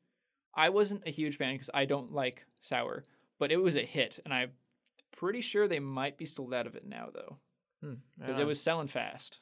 I 0.56 0.70
wasn't 0.70 1.04
a 1.06 1.12
huge 1.12 1.38
fan 1.38 1.54
because 1.56 1.70
I 1.74 1.86
don't 1.86 2.14
like 2.14 2.46
sour, 2.62 3.04
but 3.40 3.52
it 3.52 3.58
was 3.58 3.76
a 3.76 3.84
hit, 3.84 4.20
and 4.24 4.34
I'm 4.34 4.52
pretty 5.12 5.42
sure 5.42 5.68
they 5.68 5.80
might 5.80 6.18
be 6.18 6.26
sold 6.26 6.54
out 6.54 6.68
of 6.68 6.76
it 6.76 6.86
now 6.86 7.10
though, 7.14 7.38
hmm, 7.82 7.94
because 8.18 8.36
right 8.36 8.42
it 8.42 8.46
was 8.46 8.62
selling 8.62 8.88
fast. 8.88 9.42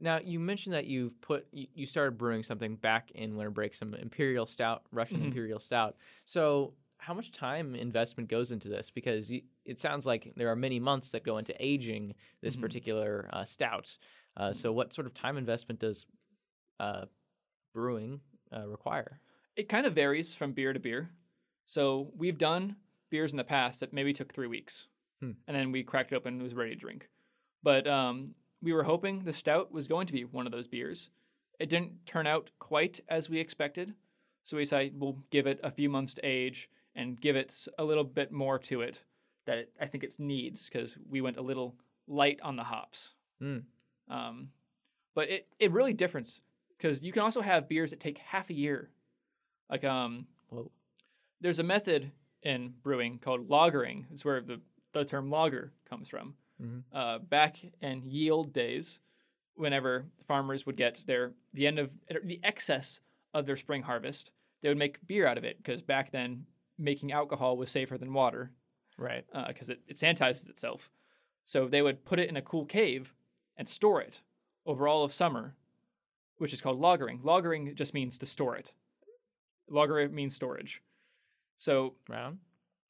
Now, 0.00 0.18
you 0.18 0.40
mentioned 0.40 0.74
that 0.74 0.86
you've 0.86 1.20
put 1.20 1.46
you, 1.52 1.86
started 1.86 2.18
brewing 2.18 2.42
something 2.42 2.76
back 2.76 3.10
in 3.12 3.36
winter 3.36 3.50
break, 3.50 3.74
some 3.74 3.94
imperial 3.94 4.46
stout, 4.46 4.82
Russian 4.90 5.20
Mhm. 5.20 5.26
imperial 5.26 5.60
stout. 5.60 5.96
So, 6.24 6.74
how 7.02 7.12
much 7.14 7.32
time 7.32 7.74
investment 7.74 8.28
goes 8.30 8.52
into 8.52 8.68
this? 8.68 8.88
Because 8.90 9.28
you, 9.28 9.42
it 9.64 9.80
sounds 9.80 10.06
like 10.06 10.32
there 10.36 10.48
are 10.52 10.56
many 10.56 10.78
months 10.78 11.10
that 11.10 11.24
go 11.24 11.38
into 11.38 11.52
aging 11.58 12.14
this 12.42 12.54
Mhm. 12.54 12.60
particular 12.60 13.28
uh, 13.32 13.44
stout. 13.44 13.98
Uh, 14.36 14.52
so, 14.52 14.72
what 14.72 14.94
sort 14.94 15.06
of 15.08 15.12
time 15.12 15.36
investment 15.36 15.80
does 15.80 16.06
uh, 16.78 17.06
brewing 17.74 18.20
uh, 18.52 18.66
require? 18.68 19.20
It 19.56 19.68
kind 19.68 19.84
of 19.84 19.94
varies 19.94 20.32
from 20.32 20.52
beer 20.52 20.72
to 20.72 20.78
beer. 20.80 21.10
So 21.66 22.12
we've 22.16 22.38
done 22.38 22.76
beers 23.10 23.32
in 23.32 23.36
the 23.36 23.44
past 23.44 23.80
that 23.80 23.92
maybe 23.92 24.12
took 24.12 24.32
three 24.32 24.46
weeks, 24.46 24.86
Hmm. 25.20 25.32
and 25.46 25.56
then 25.56 25.72
we 25.72 25.82
cracked 25.82 26.12
it 26.12 26.16
open 26.16 26.34
and 26.34 26.40
it 26.40 26.44
was 26.44 26.54
ready 26.54 26.70
to 26.70 26.76
drink. 26.80 27.08
But 27.62 27.86
um, 27.86 28.34
we 28.60 28.72
were 28.72 28.84
hoping 28.84 29.24
the 29.24 29.32
stout 29.32 29.72
was 29.72 29.88
going 29.88 30.06
to 30.06 30.12
be 30.12 30.24
one 30.24 30.46
of 30.46 30.52
those 30.52 30.68
beers. 30.68 31.10
It 31.58 31.68
didn't 31.68 32.06
turn 32.06 32.26
out 32.26 32.50
quite 32.58 33.00
as 33.08 33.28
we 33.28 33.38
expected, 33.40 33.94
so 34.44 34.56
we 34.56 34.62
decided 34.62 34.98
we'll 35.00 35.22
give 35.30 35.46
it 35.46 35.60
a 35.62 35.70
few 35.70 35.88
months 35.88 36.14
to 36.14 36.22
age 36.24 36.68
and 36.94 37.20
give 37.20 37.36
it 37.36 37.66
a 37.78 37.84
little 37.84 38.04
bit 38.04 38.32
more 38.32 38.58
to 38.58 38.82
it 38.82 39.02
that 39.46 39.58
it, 39.58 39.72
I 39.80 39.86
think 39.86 40.04
it 40.04 40.18
needs 40.18 40.68
because 40.68 40.96
we 41.08 41.20
went 41.20 41.36
a 41.36 41.42
little 41.42 41.74
light 42.06 42.40
on 42.42 42.56
the 42.56 42.64
hops. 42.64 43.14
Mm. 43.42 43.64
Um, 44.08 44.48
but 45.14 45.30
it, 45.30 45.48
it 45.58 45.72
really 45.72 45.92
differs 45.92 46.40
because 46.76 47.02
you 47.02 47.12
can 47.12 47.22
also 47.22 47.40
have 47.40 47.68
beers 47.68 47.90
that 47.90 48.00
take 48.00 48.18
half 48.18 48.50
a 48.50 48.54
year. 48.54 48.90
Like 49.70 49.84
um, 49.84 50.26
Whoa. 50.50 50.70
there's 51.40 51.58
a 51.58 51.64
method 51.64 52.12
in 52.42 52.74
brewing 52.82 53.18
called 53.18 53.48
lagering. 53.48 54.04
It's 54.12 54.24
where 54.24 54.40
the, 54.40 54.60
the 54.92 55.04
term 55.04 55.30
lager 55.30 55.72
comes 55.88 56.08
from. 56.08 56.34
Mhm. 56.62 56.82
Uh, 56.92 57.18
back 57.18 57.58
in 57.80 58.02
yield 58.04 58.52
days, 58.52 59.00
whenever 59.54 60.06
farmers 60.26 60.66
would 60.66 60.76
get 60.76 61.02
their 61.06 61.32
the 61.54 61.66
end 61.66 61.78
of 61.78 61.90
the 62.24 62.40
excess 62.42 63.00
of 63.34 63.46
their 63.46 63.56
spring 63.56 63.82
harvest, 63.82 64.30
they 64.60 64.68
would 64.68 64.78
make 64.78 65.04
beer 65.06 65.26
out 65.26 65.38
of 65.38 65.44
it 65.44 65.56
because 65.56 65.82
back 65.82 66.10
then 66.10 66.46
making 66.78 67.12
alcohol 67.12 67.56
was 67.56 67.70
safer 67.70 67.98
than 67.98 68.12
water 68.12 68.50
Right. 68.98 69.24
because 69.48 69.68
it, 69.68 69.80
it 69.88 69.96
sanitizes 69.96 70.48
itself. 70.48 70.90
So 71.44 71.66
they 71.66 71.82
would 71.82 72.04
put 72.04 72.20
it 72.20 72.28
in 72.28 72.36
a 72.36 72.42
cool 72.42 72.64
cave 72.66 73.14
and 73.56 73.68
store 73.68 74.00
it 74.00 74.20
over 74.64 74.86
all 74.86 75.02
of 75.04 75.12
summer, 75.12 75.54
which 76.38 76.52
is 76.52 76.60
called 76.60 76.80
lagering. 76.80 77.20
Lagering 77.22 77.74
just 77.74 77.94
means 77.94 78.18
to 78.18 78.26
store 78.26 78.56
it. 78.56 78.72
Lager 79.68 80.08
means 80.08 80.34
storage. 80.34 80.82
So 81.58 81.94
Round. 82.08 82.38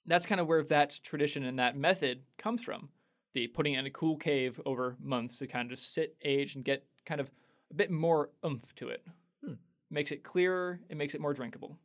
that's 0.06 0.26
kind 0.26 0.40
of 0.40 0.46
where 0.46 0.62
that 0.64 0.98
tradition 1.02 1.44
and 1.44 1.58
that 1.58 1.76
method 1.76 2.22
comes 2.38 2.62
from. 2.62 2.88
The 3.34 3.46
putting 3.46 3.74
it 3.74 3.78
in 3.78 3.86
a 3.86 3.90
cool 3.90 4.16
cave 4.16 4.60
over 4.66 4.96
months 5.00 5.38
to 5.38 5.46
kind 5.46 5.70
of 5.70 5.78
just 5.78 5.94
sit, 5.94 6.16
age, 6.22 6.54
and 6.54 6.64
get 6.64 6.84
kind 7.06 7.20
of 7.20 7.30
a 7.70 7.74
bit 7.74 7.90
more 7.90 8.30
oomph 8.44 8.74
to 8.76 8.88
it. 8.88 9.02
Hmm. 9.44 9.54
Makes 9.90 10.12
it 10.12 10.22
clearer. 10.22 10.80
It 10.90 10.96
makes 10.98 11.14
it 11.14 11.20
more 11.20 11.32
drinkable. 11.32 11.78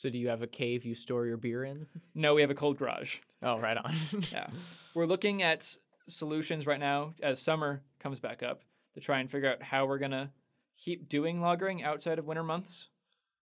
So 0.00 0.08
do 0.08 0.16
you 0.16 0.28
have 0.28 0.40
a 0.40 0.46
cave 0.46 0.86
you 0.86 0.94
store 0.94 1.26
your 1.26 1.36
beer 1.36 1.62
in? 1.62 1.86
No, 2.14 2.32
we 2.32 2.40
have 2.40 2.50
a 2.50 2.54
cold 2.54 2.78
garage. 2.78 3.18
Oh, 3.42 3.58
right 3.58 3.76
on. 3.76 3.94
yeah. 4.32 4.46
We're 4.94 5.04
looking 5.04 5.42
at 5.42 5.76
solutions 6.08 6.66
right 6.66 6.80
now 6.80 7.12
as 7.22 7.38
summer 7.38 7.82
comes 7.98 8.18
back 8.18 8.42
up 8.42 8.62
to 8.94 9.00
try 9.00 9.20
and 9.20 9.30
figure 9.30 9.50
out 9.50 9.62
how 9.62 9.84
we're 9.84 9.98
going 9.98 10.10
to 10.12 10.30
keep 10.78 11.10
doing 11.10 11.40
lagering 11.40 11.84
outside 11.84 12.18
of 12.18 12.24
winter 12.24 12.42
months. 12.42 12.88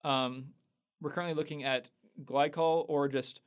Um, 0.02 0.46
we're 1.00 1.12
currently 1.12 1.36
looking 1.36 1.62
at 1.62 1.88
glycol 2.24 2.86
or 2.88 3.06
just 3.06 3.40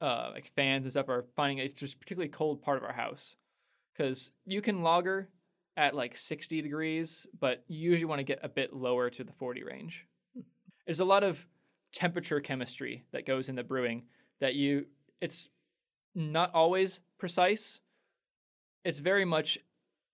uh, 0.00 0.30
like 0.32 0.46
fans 0.56 0.86
and 0.86 0.92
stuff 0.92 1.10
are 1.10 1.26
finding 1.36 1.58
it's 1.58 1.78
just 1.78 2.00
particularly 2.00 2.30
cold 2.30 2.62
part 2.62 2.78
of 2.78 2.82
our 2.82 2.94
house 2.94 3.36
because 3.92 4.30
you 4.46 4.62
can 4.62 4.82
lager 4.82 5.28
at 5.76 5.94
like 5.94 6.16
60 6.16 6.62
degrees, 6.62 7.26
but 7.38 7.62
you 7.68 7.90
usually 7.90 8.06
want 8.08 8.20
to 8.20 8.24
get 8.24 8.38
a 8.42 8.48
bit 8.48 8.72
lower 8.72 9.10
to 9.10 9.22
the 9.22 9.32
40 9.32 9.64
range. 9.64 10.06
There's 10.86 11.00
a 11.00 11.04
lot 11.04 11.24
of 11.24 11.46
temperature 11.92 12.40
chemistry 12.40 13.04
that 13.12 13.26
goes 13.26 13.48
into 13.48 13.62
brewing 13.64 14.02
that 14.40 14.54
you 14.54 14.86
it's 15.20 15.48
not 16.14 16.52
always 16.54 17.00
precise. 17.18 17.80
It's 18.84 18.98
very 18.98 19.24
much 19.24 19.58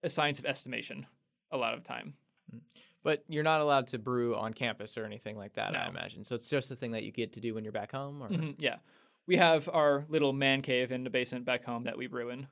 a 0.03 0.11
science 0.11 0.39
of 0.39 0.45
estimation 0.47 1.07
a 1.51 1.57
lot 1.57 1.75
of 1.75 1.83
time. 1.83 2.15
But 3.03 3.25
you're 3.29 3.43
not 3.45 3.61
allowed 3.61 3.87
to 3.89 3.99
brew 3.99 4.37
on 4.37 4.53
campus 4.53 4.99
or 4.99 5.05
anything 5.05 5.37
like 5.37 5.55
that, 5.55 5.75
I 5.75 5.89
imagine. 5.89 6.25
So 6.25 6.35
it's 6.35 6.49
just 6.49 6.71
a 6.71 6.77
thing 6.77 6.91
that 6.93 7.05
you 7.05 7.13
get 7.13 7.33
to 7.35 7.41
do 7.41 7.55
when 7.55 7.65
you're 7.65 7.73
back 7.73 7.93
home, 7.93 8.23
or 8.23 8.29
Mhm, 8.29 8.57
yeah. 8.59 8.77
We 9.27 9.37
have 9.37 9.69
our 9.69 10.05
little 10.09 10.33
man 10.33 10.63
cave 10.63 10.91
in 10.93 11.05
the 11.05 11.11
basement 11.11 11.45
back 11.45 11.65
home 11.65 11.85
that 11.85 11.97
we 11.97 12.07
brew 12.07 12.31
in. 12.31 12.47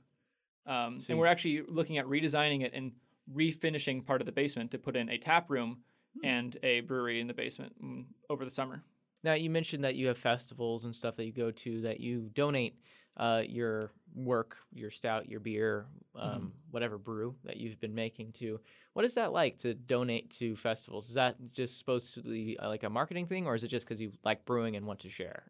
Um, 0.67 1.01
So 1.01 1.13
and 1.13 1.19
we're 1.19 1.27
actually 1.27 1.63
looking 1.63 1.99
at 1.99 2.07
redesigning 2.07 2.63
it 2.63 2.73
and 2.75 2.93
refinishing 3.35 4.05
part 4.05 4.21
of 4.23 4.27
the 4.27 4.33
basement 4.33 4.71
to 4.71 4.79
put 4.79 4.97
in 4.97 5.09
a 5.11 5.19
tap 5.19 5.51
room 5.51 5.83
Hmm. 6.19 6.25
and 6.25 6.57
a 6.63 6.81
brewery 6.81 7.21
in 7.21 7.27
the 7.27 7.35
basement 7.35 7.75
mm, 7.83 8.07
over 8.31 8.45
the 8.45 8.51
summer. 8.51 8.83
Now 9.27 9.35
you 9.35 9.51
mentioned 9.51 9.83
that 9.83 9.97
you 9.97 10.07
have 10.07 10.19
festivals 10.19 10.85
and 10.85 10.95
stuff 10.95 11.17
that 11.17 11.25
you 11.25 11.33
go 11.33 11.51
to 11.51 11.81
that 11.81 11.99
you 11.99 12.31
donate 12.33 12.79
uh, 13.17 13.43
your 13.45 13.91
work, 14.15 14.57
your 14.73 14.89
stout, 14.89 15.29
your 15.29 15.41
beer, 15.41 15.87
um, 16.15 16.53
whatever 16.71 16.97
brew 16.97 17.35
that 17.43 17.57
you've 17.57 17.81
been 17.81 17.95
making 17.95 18.31
to. 18.35 18.61
What 18.93 19.05
is 19.05 19.15
that 19.15 19.33
like 19.33 19.59
to 19.59 19.75
donate 19.75 20.31
to 20.39 20.55
festivals? 20.55 21.09
Is 21.09 21.15
that 21.15 21.35
just 21.53 21.77
supposed 21.77 22.15
to 22.15 22.23
be 22.23 22.57
uh, 22.63 22.69
like 22.69 22.85
a 22.85 22.89
marketing 22.89 23.27
thing, 23.27 23.49
or 23.49 23.57
is 23.57 23.65
it 23.65 23.69
just 23.69 23.85
because 23.85 24.01
you 24.01 24.13
like 24.23 24.45
brewing 24.45 24.77
and 24.77 24.87
want 24.87 25.01
to 25.01 25.11
share? 25.11 25.43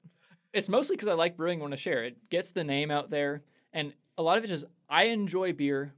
It's 0.54 0.70
mostly 0.70 0.96
because 0.96 1.08
I 1.08 1.12
like 1.12 1.36
brewing 1.36 1.56
and 1.56 1.62
want 1.62 1.74
to 1.74 1.78
share. 1.78 2.02
It 2.02 2.30
gets 2.30 2.52
the 2.52 2.64
name 2.64 2.90
out 2.90 3.10
there. 3.10 3.42
And 3.74 3.92
a 4.16 4.22
lot 4.22 4.38
of 4.38 4.44
it 4.44 4.50
is 4.50 4.64
I 4.88 5.04
enjoy 5.08 5.52
beer. 5.52 5.92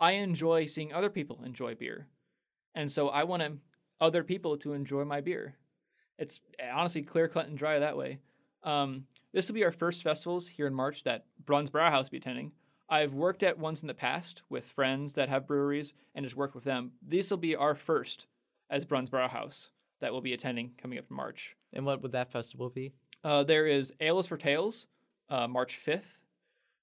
I 0.00 0.12
enjoy 0.12 0.66
seeing 0.66 0.92
other 0.92 1.10
people 1.10 1.44
enjoy 1.44 1.76
beer. 1.76 2.08
And 2.74 2.90
so 2.90 3.08
I 3.08 3.22
want 3.22 3.60
other 4.00 4.24
people 4.24 4.56
to 4.56 4.72
enjoy 4.72 5.04
my 5.04 5.20
beer. 5.20 5.54
It's 6.20 6.40
honestly 6.72 7.02
clear 7.02 7.26
cut 7.28 7.48
and 7.48 7.58
dry 7.58 7.78
that 7.78 7.96
way. 7.96 8.18
Um, 8.62 9.06
this 9.32 9.48
will 9.48 9.54
be 9.54 9.64
our 9.64 9.72
first 9.72 10.02
festivals 10.02 10.46
here 10.46 10.66
in 10.66 10.74
March 10.74 11.02
that 11.04 11.24
Bruns 11.44 11.70
Brauhaus 11.70 12.04
will 12.04 12.10
be 12.10 12.16
attending. 12.18 12.52
I've 12.90 13.14
worked 13.14 13.42
at 13.42 13.58
ones 13.58 13.82
in 13.82 13.88
the 13.88 13.94
past 13.94 14.42
with 14.50 14.64
friends 14.64 15.14
that 15.14 15.30
have 15.30 15.46
breweries 15.46 15.94
and 16.14 16.24
just 16.24 16.36
worked 16.36 16.54
with 16.54 16.64
them. 16.64 16.92
This 17.00 17.30
will 17.30 17.38
be 17.38 17.56
our 17.56 17.74
first 17.74 18.26
as 18.68 18.84
Bruns 18.84 19.08
Brauhaus 19.08 19.70
that 20.00 20.12
we'll 20.12 20.20
be 20.20 20.34
attending 20.34 20.72
coming 20.80 20.98
up 20.98 21.06
in 21.08 21.16
March. 21.16 21.56
And 21.72 21.86
what 21.86 22.02
would 22.02 22.12
that 22.12 22.32
festival 22.32 22.68
be? 22.68 22.92
Uh, 23.24 23.44
there 23.44 23.66
is 23.66 23.92
Ales 24.00 24.26
for 24.26 24.36
Tales, 24.36 24.86
uh, 25.28 25.46
March 25.46 25.78
5th, 25.84 26.18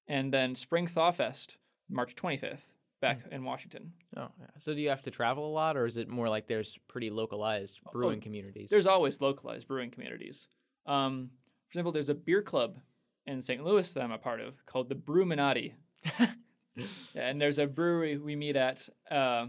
and 0.07 0.33
then 0.33 0.55
Spring 0.55 0.87
Thaw 0.87 1.11
Fest, 1.11 1.57
March 1.89 2.15
25th, 2.15 2.73
back 2.99 3.19
in 3.31 3.43
Washington. 3.43 3.91
Oh, 4.15 4.27
yeah. 4.39 4.47
so 4.59 4.73
do 4.73 4.81
you 4.81 4.89
have 4.89 5.01
to 5.03 5.11
travel 5.11 5.47
a 5.47 5.53
lot, 5.53 5.77
or 5.77 5.85
is 5.85 5.97
it 5.97 6.07
more 6.07 6.29
like 6.29 6.47
there's 6.47 6.77
pretty 6.87 7.09
localized 7.09 7.79
brewing 7.91 8.21
communities? 8.21 8.69
There's 8.69 8.87
always 8.87 9.21
localized 9.21 9.67
brewing 9.67 9.91
communities. 9.91 10.47
Um, 10.85 11.29
for 11.67 11.71
example, 11.71 11.91
there's 11.91 12.09
a 12.09 12.15
beer 12.15 12.41
club 12.41 12.77
in 13.25 13.41
St. 13.41 13.63
Louis 13.63 13.91
that 13.93 14.01
I'm 14.03 14.11
a 14.11 14.17
part 14.17 14.39
of 14.41 14.65
called 14.65 14.89
the 14.89 14.95
Brewminati. 14.95 15.73
and 17.15 17.41
there's 17.41 17.57
a 17.59 17.67
brewery 17.67 18.17
we 18.17 18.35
meet 18.35 18.55
at 18.55 18.87
uh, 19.11 19.47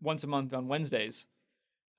once 0.00 0.24
a 0.24 0.26
month 0.26 0.52
on 0.52 0.68
Wednesdays. 0.68 1.26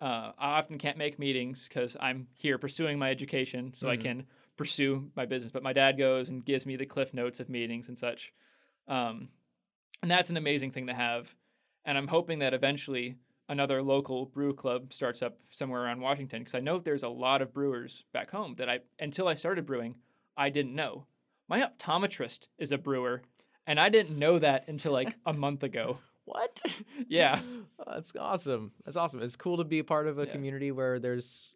Uh, 0.02 0.32
I 0.38 0.58
often 0.60 0.78
can't 0.78 0.98
make 0.98 1.18
meetings 1.18 1.68
because 1.68 1.96
I'm 2.00 2.28
here 2.34 2.58
pursuing 2.58 3.00
my 3.00 3.10
education, 3.10 3.74
so 3.74 3.90
I 3.90 3.98
Mhm. 3.98 4.02
can 4.02 4.26
pursue 4.58 5.10
my 5.16 5.26
business. 5.26 5.52
But 5.52 5.64
my 5.64 5.74
dad 5.74 5.98
goes 5.98 6.30
and 6.30 6.44
gives 6.46 6.66
me 6.66 6.76
the 6.76 6.86
cliff 6.86 7.14
notes 7.14 7.40
of 7.40 7.50
meetings 7.50 7.88
and 7.88 7.98
such. 7.98 8.34
Um, 8.88 9.30
and 10.06 10.12
that's 10.12 10.30
an 10.30 10.38
amazing 10.38 10.70
thing 10.70 10.86
to 10.86 10.94
have. 10.94 11.34
And 11.84 11.98
I'm 11.98 12.08
hoping 12.08 12.40
that 12.40 12.54
eventually 12.54 13.16
another 13.50 13.82
local 13.82 14.28
brew 14.28 14.54
club 14.54 14.94
starts 14.94 15.24
up 15.24 15.40
somewhere 15.50 15.82
around 15.84 16.00
Washington 16.02 16.42
because 16.42 16.54
I 16.54 16.60
know 16.60 16.78
there's 16.78 17.02
a 17.02 17.10
lot 17.10 17.42
of 17.42 17.52
brewers 17.54 18.04
back 18.14 18.30
home 18.30 18.54
that 18.60 18.70
I 18.70 18.82
until 19.00 19.28
I 19.28 19.34
started 19.34 19.66
brewing 19.66 19.96
I 20.38 20.50
didn't 20.52 20.76
know. 20.76 21.08
My 21.48 21.62
optometrist 21.62 22.50
is 22.60 22.72
a 22.72 22.78
brewer, 22.78 23.24
and 23.66 23.80
I 23.80 23.90
didn't 23.90 24.18
know 24.20 24.38
that 24.38 24.68
until 24.68 24.92
like 24.94 25.16
a 25.26 25.34
month 25.46 25.64
ago. 25.64 25.98
what? 26.26 26.62
Yeah. 27.08 27.40
Oh, 27.80 27.94
that's 27.94 28.14
awesome. 28.20 28.72
That's 28.86 28.96
awesome. 28.98 29.22
It's 29.22 29.36
cool 29.36 29.58
to 29.58 29.64
be 29.64 29.80
a 29.80 29.84
part 29.84 30.08
of 30.08 30.18
a 30.20 30.26
Yeah. 30.26 30.32
community 30.32 30.72
where 30.72 30.98
there's, 31.00 31.52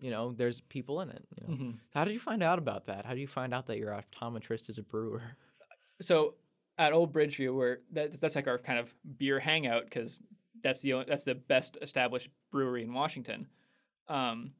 you 0.00 0.10
know, 0.10 0.32
there's 0.32 0.60
people 0.60 1.00
in 1.00 1.10
it. 1.10 1.24
You 1.36 1.46
know? 1.46 1.54
Mhm. 1.64 1.74
How 1.94 2.04
did 2.04 2.12
you 2.14 2.20
find 2.20 2.42
out 2.44 2.58
about 2.58 2.86
that? 2.86 3.04
How 3.06 3.12
do 3.14 3.20
you 3.20 3.26
find 3.26 3.52
out 3.54 3.66
that 3.66 3.76
your 3.78 3.90
optometrist 3.90 4.68
is 4.70 4.78
a 4.78 4.82
brewer? 4.82 5.22
So 6.00 6.34
at 6.78 6.92
Old 6.92 7.12
Bridgeview, 7.12 7.54
where 7.56 7.78
that, 7.92 8.18
that's 8.20 8.34
like 8.34 8.46
our 8.48 8.58
kind 8.58 8.78
of 8.78 8.92
beer 9.16 9.38
hangout 9.38 9.84
because 9.84 10.18
that's 10.62 10.80
the 10.80 10.94
only, 10.94 11.06
that's 11.08 11.24
the 11.24 11.34
best 11.34 11.78
established 11.82 12.28
brewery 12.50 12.82
in 12.82 12.92
Washington. 12.92 13.46
Um, 14.08 14.52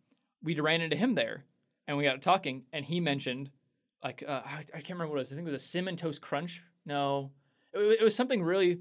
we 0.42 0.58
ran 0.60 0.80
into 0.80 0.96
him 0.96 1.14
there, 1.14 1.44
and 1.86 1.96
we 1.96 2.04
got 2.04 2.20
talking, 2.22 2.64
and 2.72 2.84
he 2.84 3.00
mentioned 3.00 3.50
like 4.02 4.22
uh, 4.26 4.42
I, 4.44 4.64
I 4.74 4.80
can't 4.80 4.90
remember 4.90 5.12
what 5.12 5.16
it 5.16 5.22
was. 5.22 5.32
I 5.32 5.34
think 5.36 5.48
it 5.48 5.52
was 5.52 5.62
a 5.62 5.66
cinnamon 5.66 5.96
toast 5.96 6.20
crunch. 6.20 6.62
No, 6.84 7.30
it, 7.72 8.00
it 8.00 8.04
was 8.04 8.14
something 8.14 8.42
really 8.42 8.80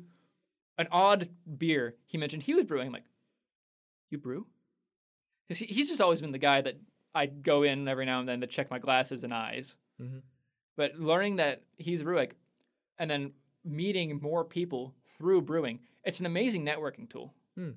an 0.78 0.88
odd 0.92 1.30
beer. 1.58 1.96
He 2.06 2.18
mentioned 2.18 2.44
he 2.44 2.54
was 2.54 2.66
brewing. 2.66 2.88
I'm 2.88 2.94
like, 2.94 3.06
you 4.10 4.18
brew? 4.18 4.46
Because 5.48 5.60
he, 5.60 5.66
he's 5.68 5.90
just 5.90 6.02
always 6.02 6.22
been 6.22 6.32
the 6.32 6.38
guy 6.38 6.62
that 6.62 6.78
I'd 7.16 7.44
go 7.44 7.64
in 7.64 7.88
every 7.88 8.06
now 8.06 8.20
and 8.20 8.28
then 8.28 8.42
to 8.42 8.48
check 8.48 8.70
my 8.70 8.80
glasses 8.80 9.24
and 9.24 9.34
eyes. 9.34 9.78
Mhm. 10.02 10.22
But 10.76 10.96
learning 10.96 11.38
that 11.38 11.64
he's 11.78 12.02
a 12.02 12.06
like, 12.06 12.36
and 13.04 13.12
then 13.12 13.32
meeting 13.66 14.20
more 14.22 14.46
people 14.46 14.96
through 15.18 15.42
brewing, 15.42 15.80
it's 16.06 16.20
an 16.22 16.26
amazing 16.26 16.66
networking 16.66 17.10
tool. 17.10 17.34
Hmm. 17.58 17.72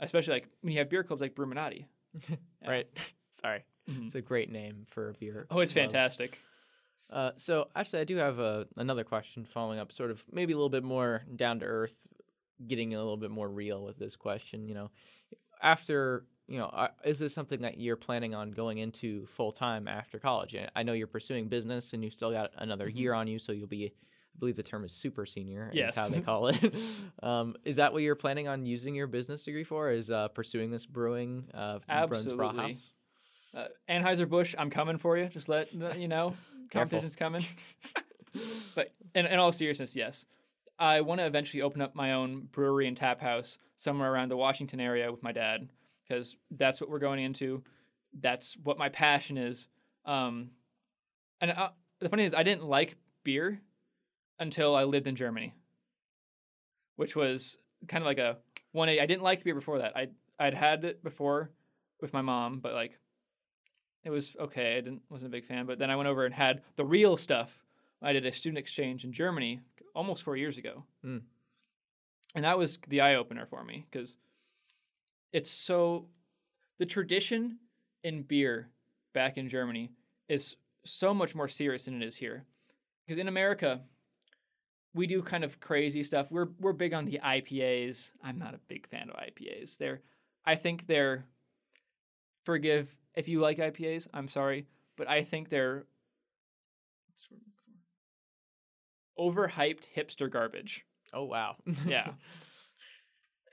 Especially 0.00 0.32
like 0.34 0.48
when 0.62 0.72
you 0.72 0.78
have 0.78 0.88
beer 0.88 1.04
clubs 1.04 1.20
like 1.22 1.34
Brewminati. 1.34 1.84
Yeah. 2.62 2.70
Right. 2.70 2.86
Sorry. 3.30 3.62
Mhm. 3.90 4.06
It's 4.06 4.14
a 4.14 4.22
great 4.22 4.50
name 4.50 4.86
for 4.88 5.10
a 5.10 5.12
beer. 5.12 5.46
Oh, 5.50 5.60
it's 5.60 5.72
club. 5.74 5.84
fantastic. 5.84 6.38
Uh, 7.10 7.32
so 7.36 7.68
actually, 7.76 8.00
I 8.00 8.04
do 8.04 8.16
have 8.16 8.38
a, 8.38 8.66
another 8.76 9.04
question 9.04 9.44
following 9.44 9.78
up, 9.78 9.92
sort 9.92 10.10
of 10.10 10.24
maybe 10.32 10.52
a 10.54 10.56
little 10.56 10.70
bit 10.70 10.82
more 10.84 11.22
down 11.36 11.58
to 11.60 11.66
earth, 11.66 12.06
getting 12.66 12.94
a 12.94 12.98
little 12.98 13.18
bit 13.18 13.30
more 13.30 13.48
real 13.48 13.84
with 13.84 13.98
this 13.98 14.16
question. 14.16 14.66
You 14.66 14.74
know, 14.74 14.90
after 15.62 16.24
you 16.48 16.58
know, 16.58 16.66
uh, 16.66 16.88
is 17.04 17.18
this 17.18 17.34
something 17.34 17.60
that 17.62 17.78
you're 17.78 17.96
planning 17.96 18.34
on 18.34 18.50
going 18.50 18.78
into 18.78 19.26
full 19.26 19.52
time 19.52 19.86
after 19.88 20.18
college? 20.18 20.56
I- 20.74 20.82
know 20.82 20.92
you're 20.92 21.06
pursuing 21.06 21.48
business, 21.48 21.92
and 21.92 22.02
you 22.04 22.10
still 22.10 22.30
got 22.32 22.50
another 22.56 22.88
year 22.88 23.12
on 23.14 23.26
you, 23.28 23.38
so 23.38 23.52
you'll 23.52 23.66
be. 23.68 23.92
I 24.34 24.38
believe 24.38 24.56
the 24.56 24.62
term 24.62 24.84
is 24.84 24.92
super 24.92 25.26
senior. 25.26 25.70
Is 25.72 25.94
how 25.94 26.08
they 26.08 26.20
call 26.20 26.48
it. 26.48 26.74
um, 27.22 27.56
is 27.64 27.76
that 27.76 27.92
what 27.92 28.02
you're 28.02 28.14
planning 28.14 28.48
on 28.48 28.66
using 28.66 28.94
your 28.94 29.06
business 29.06 29.44
degree 29.44 29.64
for? 29.64 29.90
Is 29.90 30.10
uh, 30.10 30.28
pursuing 30.28 30.70
this 30.70 30.86
brewing? 30.86 31.44
Uh, 31.54 31.78
Absolutely. 31.88 32.76
Uh, 33.54 33.66
Anheuser 33.88 34.28
Busch, 34.28 34.54
I'm 34.58 34.70
coming 34.70 34.98
for 34.98 35.16
you. 35.16 35.28
Just 35.28 35.48
let 35.48 35.74
let 35.74 35.98
you 35.98 36.08
know, 36.08 36.34
competition's 36.70 37.14
coming. 37.14 37.46
but 38.74 38.92
in, 39.14 39.26
in 39.26 39.38
all 39.38 39.52
seriousness, 39.52 39.94
yes, 39.94 40.26
I 40.78 41.02
want 41.02 41.20
to 41.20 41.26
eventually 41.26 41.62
open 41.62 41.80
up 41.80 41.94
my 41.94 42.14
own 42.14 42.48
brewery 42.50 42.88
and 42.88 42.96
tap 42.96 43.20
house 43.20 43.58
somewhere 43.76 44.12
around 44.12 44.30
the 44.30 44.36
Washington 44.36 44.80
area 44.80 45.10
with 45.10 45.22
my 45.22 45.30
dad 45.30 45.68
because 46.02 46.36
that's 46.50 46.80
what 46.80 46.90
we're 46.90 46.98
going 46.98 47.22
into. 47.22 47.62
That's 48.18 48.56
what 48.62 48.78
my 48.78 48.88
passion 48.88 49.38
is. 49.38 49.68
Um, 50.04 50.50
and 51.40 51.52
uh, 51.52 51.68
the 52.00 52.08
funny 52.08 52.22
thing 52.22 52.26
is, 52.26 52.34
I 52.34 52.42
didn't 52.42 52.64
like 52.64 52.96
beer 53.22 53.60
until 54.38 54.74
I 54.74 54.84
lived 54.84 55.06
in 55.06 55.16
Germany, 55.16 55.54
which 56.96 57.16
was 57.16 57.58
kind 57.88 58.02
of 58.02 58.06
like 58.06 58.18
a 58.18 58.38
one. 58.72 58.88
I 58.88 59.06
didn't 59.06 59.22
like 59.22 59.44
beer 59.44 59.54
before 59.54 59.78
that. 59.78 59.96
I 59.96 60.08
I'd 60.38 60.54
had 60.54 60.84
it 60.84 61.02
before 61.04 61.50
with 62.00 62.12
my 62.12 62.22
mom, 62.22 62.60
but 62.60 62.72
like 62.74 62.98
it 64.02 64.10
was 64.10 64.36
okay. 64.38 64.72
I 64.76 64.80
didn't 64.80 65.02
wasn't 65.08 65.32
a 65.32 65.36
big 65.36 65.44
fan. 65.44 65.66
But 65.66 65.78
then 65.78 65.90
I 65.90 65.96
went 65.96 66.08
over 66.08 66.24
and 66.24 66.34
had 66.34 66.62
the 66.76 66.84
real 66.84 67.16
stuff. 67.16 67.62
I 68.02 68.12
did 68.12 68.26
a 68.26 68.32
student 68.32 68.58
exchange 68.58 69.04
in 69.04 69.12
Germany 69.12 69.60
almost 69.94 70.22
four 70.24 70.36
years 70.36 70.58
ago, 70.58 70.84
Mm. 71.04 71.22
and 72.34 72.44
that 72.44 72.58
was 72.58 72.78
the 72.88 73.00
eye 73.00 73.14
opener 73.14 73.46
for 73.46 73.62
me 73.64 73.86
because 73.90 74.16
it's 75.32 75.50
so 75.50 76.06
the 76.78 76.86
tradition 76.86 77.58
in 78.02 78.22
beer 78.22 78.68
back 79.12 79.38
in 79.38 79.48
Germany 79.48 79.90
is 80.28 80.56
so 80.84 81.14
much 81.14 81.34
more 81.34 81.48
serious 81.48 81.84
than 81.84 82.02
it 82.02 82.04
is 82.06 82.16
here. 82.16 82.44
Because 83.06 83.18
in 83.20 83.28
America, 83.28 83.80
we 84.94 85.06
do 85.06 85.22
kind 85.22 85.44
of 85.44 85.60
crazy 85.60 86.02
stuff. 86.02 86.30
We're 86.30 86.48
we're 86.60 86.72
big 86.72 86.94
on 86.94 87.04
the 87.04 87.20
IPAs. 87.22 88.12
I'm 88.22 88.38
not 88.38 88.54
a 88.54 88.60
big 88.68 88.86
fan 88.86 89.10
of 89.10 89.16
IPAs. 89.16 89.76
They're 89.76 90.00
I 90.44 90.54
think 90.54 90.86
they're 90.86 91.26
forgive 92.44 92.94
if 93.14 93.28
you 93.28 93.40
like 93.40 93.58
IPAs, 93.58 94.08
I'm 94.12 94.28
sorry, 94.28 94.66
but 94.96 95.08
I 95.08 95.22
think 95.22 95.48
they're 95.48 95.86
overhyped 99.18 99.84
hipster 99.96 100.30
garbage. 100.30 100.84
Oh 101.12 101.24
wow. 101.24 101.56
Yeah. 101.86 102.12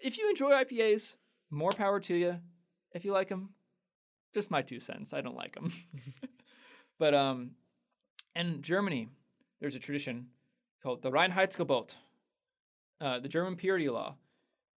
if 0.04 0.18
you 0.18 0.30
enjoy 0.30 0.52
IPAs, 0.52 1.16
more 1.50 1.72
power 1.72 2.00
to 2.02 2.16
you. 2.16 2.40
If 2.94 3.06
you 3.06 3.14
like 3.14 3.30
them, 3.30 3.52
just 4.34 4.52
my 4.52 4.62
two 4.62 4.80
cents. 4.80 5.14
I 5.14 5.22
don't 5.22 5.36
like 5.36 5.56
them. 5.56 5.72
but 7.00 7.14
um, 7.14 7.52
in 8.36 8.62
Germany, 8.62 9.08
there's 9.60 9.76
a 9.76 9.80
tradition 9.80 10.28
called 10.82 11.02
the 11.02 11.12
Reinheitsgebot, 11.12 11.96
uh, 13.00 13.20
the 13.20 13.28
German 13.28 13.56
purity 13.56 13.90
law, 13.90 14.16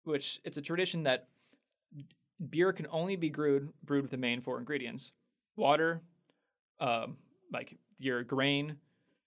which 0.04 0.40
it's 0.44 0.56
a 0.56 0.62
tradition 0.62 1.04
that 1.04 1.28
beer 2.50 2.72
can 2.72 2.86
only 2.90 3.16
be 3.16 3.30
brewed 3.30 3.72
brewed 3.82 4.02
with 4.02 4.10
the 4.10 4.16
main 4.16 4.40
four 4.40 4.58
ingredients: 4.58 5.12
water, 5.56 6.02
um, 6.80 7.16
like 7.52 7.76
your 7.98 8.22
grain, 8.22 8.76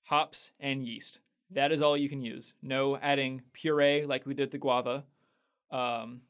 hops, 0.04 0.52
and 0.60 0.86
yeast. 0.86 1.20
That 1.52 1.72
is 1.72 1.82
all 1.82 1.96
you 1.96 2.10
can 2.10 2.22
use. 2.22 2.54
No 2.62 2.98
adding 2.98 3.42
puree 3.54 4.06
like 4.06 4.26
we 4.26 4.34
did 4.34 4.52
the 4.52 4.58
guava. 4.58 5.06
Um, 5.72 6.22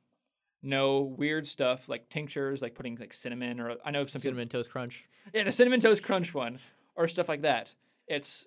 no 0.61 1.01
weird 1.01 1.47
stuff 1.47 1.87
like 1.89 2.09
tinctures, 2.09 2.61
like 2.61 2.75
putting 2.75 2.95
like 2.97 3.13
cinnamon 3.13 3.59
or 3.59 3.77
I 3.83 3.91
know 3.91 4.05
some 4.05 4.21
people 4.21 4.31
Cinnamon 4.31 4.49
toast 4.49 4.69
crunch. 4.69 5.05
yeah, 5.33 5.43
the 5.43 5.51
cinnamon 5.51 5.79
toast 5.79 6.03
crunch 6.03 6.33
one 6.33 6.59
or 6.95 7.07
stuff 7.07 7.29
like 7.29 7.41
that. 7.43 7.73
It's 8.07 8.45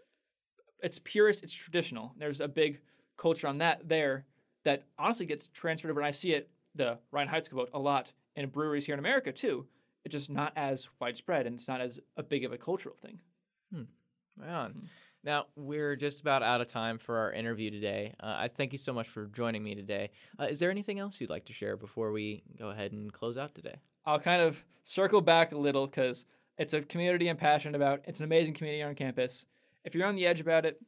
it's 0.83 0.99
purest, 0.99 1.43
it's 1.43 1.53
traditional. 1.53 2.14
There's 2.16 2.40
a 2.40 2.49
big 2.49 2.81
culture 3.16 3.47
on 3.47 3.59
that 3.59 3.88
there 3.88 4.25
that 4.64 4.85
honestly 4.99 5.27
gets 5.27 5.49
transferred 5.49 5.90
over 5.90 6.01
and 6.01 6.07
I 6.07 6.11
see 6.11 6.33
it 6.33 6.51
the 6.75 6.99
Reinheitsgebot 7.12 7.69
a 7.75 7.79
lot 7.79 8.12
in 8.37 8.49
breweries 8.49 8.87
here 8.87 8.95
in 8.95 8.99
America 8.99 9.33
too. 9.33 9.66
It's 10.05 10.12
just 10.12 10.31
not 10.31 10.53
as 10.57 10.88
widespread 11.01 11.47
and 11.47 11.55
it's 11.55 11.69
not 11.69 11.81
as 11.81 11.99
a 12.16 12.23
big 12.23 12.45
of 12.45 12.53
a 12.53 12.59
cultural 12.59 12.97
thing. 12.97 13.19
Right 14.40 14.51
on. 14.51 14.88
Now 15.23 15.47
we're 15.57 15.97
just 15.97 16.21
about 16.21 16.43
out 16.43 16.61
of 16.61 16.69
time 16.69 16.99
for 16.99 17.19
our 17.19 17.33
interview 17.33 17.71
today. 17.71 18.14
Uh, 18.21 18.37
I 18.38 18.49
thank 18.49 18.73
you 18.73 18.79
so 18.79 18.93
much 18.93 19.09
for 19.09 19.27
joining 19.27 19.62
me 19.62 19.75
today. 19.75 20.11
Uh, 20.38 20.45
is 20.45 20.59
there 20.59 20.71
anything 20.71 20.99
else 20.99 21.21
you'd 21.21 21.31
like 21.31 21.45
to 21.47 21.53
share 21.53 21.77
before 21.77 22.12
we 22.12 22.43
go 22.59 22.71
ahead 22.71 22.93
and 22.93 23.12
close 23.12 23.37
out 23.37 23.55
today? 23.55 23.77
I'll 24.07 24.21
kind 24.21 24.40
of 24.40 24.64
circle 24.85 25.21
back 25.21 25.53
a 25.53 25.59
little 25.59 25.87
because 25.87 26.25
it's 26.57 26.73
a 26.73 26.81
community 26.81 27.29
I'm 27.29 27.37
passionate 27.37 27.77
about. 27.77 28.01
It's 28.07 28.21
an 28.21 28.25
amazing 28.25 28.55
community 28.55 28.83
on 28.83 28.95
campus. 28.95 29.45
If 29.85 29.95
you're 29.95 30.07
on 30.07 30.16
the 30.16 30.27
edge 30.27 30.40
about 30.40 30.66
it, 30.66 30.81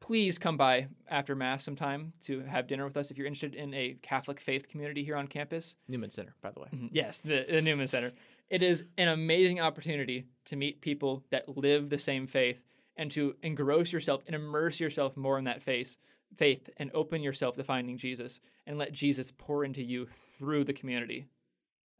please 0.00 0.38
come 0.38 0.56
by 0.56 0.88
after 1.08 1.34
Mass 1.34 1.64
sometime 1.64 2.12
to 2.22 2.40
have 2.40 2.66
dinner 2.66 2.84
with 2.84 2.96
us 2.96 3.10
if 3.10 3.16
you're 3.18 3.26
interested 3.26 3.54
in 3.54 3.72
a 3.74 3.96
Catholic 4.02 4.40
faith 4.40 4.68
community 4.68 5.04
here 5.04 5.16
on 5.16 5.26
campus. 5.26 5.76
Newman 5.88 6.10
Center, 6.10 6.34
by 6.42 6.50
the 6.50 6.60
way. 6.60 6.68
Mhm. 6.74 6.88
Yes, 6.92 7.20
the, 7.20 7.46
the 7.48 7.62
Newman 7.62 7.86
Center. 7.86 8.12
It 8.50 8.62
is 8.62 8.84
an 8.98 9.08
amazing 9.08 9.60
opportunity 9.60 10.26
to 10.46 10.56
meet 10.56 10.80
people 10.80 11.24
that 11.30 11.56
live 11.56 11.88
the 11.88 11.98
same 11.98 12.26
faith 12.26 12.62
and 12.96 13.10
to 13.12 13.34
engross 13.42 13.92
yourself 13.92 14.22
and 14.26 14.34
immerse 14.36 14.78
yourself 14.78 15.16
more 15.16 15.38
in 15.38 15.44
that 15.44 15.62
faith, 15.62 15.96
faith 16.36 16.68
and 16.76 16.90
open 16.92 17.22
yourself 17.22 17.56
to 17.56 17.64
finding 17.64 17.96
Jesus 17.96 18.40
and 18.66 18.76
let 18.78 18.92
Jesus 18.92 19.32
pour 19.36 19.64
into 19.64 19.82
you 19.82 20.06
through 20.38 20.64
the 20.64 20.72
community. 20.72 21.26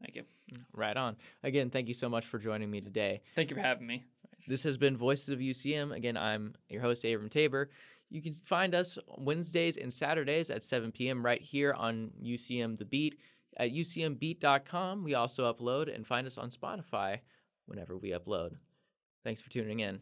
Thank 0.01 0.15
you. 0.15 0.23
Right 0.73 0.95
on. 0.95 1.15
Again, 1.43 1.69
thank 1.71 1.87
you 1.87 1.93
so 1.93 2.07
much 2.09 2.25
for 2.25 2.37
joining 2.37 2.69
me 2.69 2.81
today. 2.81 3.21
Thank 3.33 3.49
you 3.49 3.55
for 3.55 3.61
having 3.61 3.87
me. 3.87 4.03
This 4.47 4.63
has 4.63 4.77
been 4.77 4.95
Voices 4.95 5.29
of 5.29 5.39
UCM. 5.39 5.95
Again, 5.95 6.17
I'm 6.17 6.53
your 6.69 6.81
host, 6.81 7.03
Abram 7.03 7.29
Tabor. 7.29 7.69
You 8.09 8.21
can 8.21 8.33
find 8.33 8.75
us 8.75 8.97
Wednesdays 9.17 9.77
and 9.77 9.91
Saturdays 9.91 10.49
at 10.49 10.63
7 10.63 10.91
p.m. 10.91 11.25
right 11.25 11.41
here 11.41 11.73
on 11.73 12.11
UCM 12.23 12.77
The 12.77 12.85
Beat. 12.85 13.19
At 13.57 13.71
UCMBeat.com, 13.71 15.03
we 15.03 15.15
also 15.15 15.51
upload 15.51 15.93
and 15.93 16.05
find 16.05 16.27
us 16.27 16.37
on 16.37 16.51
Spotify 16.51 17.19
whenever 17.65 17.97
we 17.97 18.11
upload. 18.11 18.57
Thanks 19.23 19.41
for 19.41 19.49
tuning 19.49 19.79
in. 19.79 20.01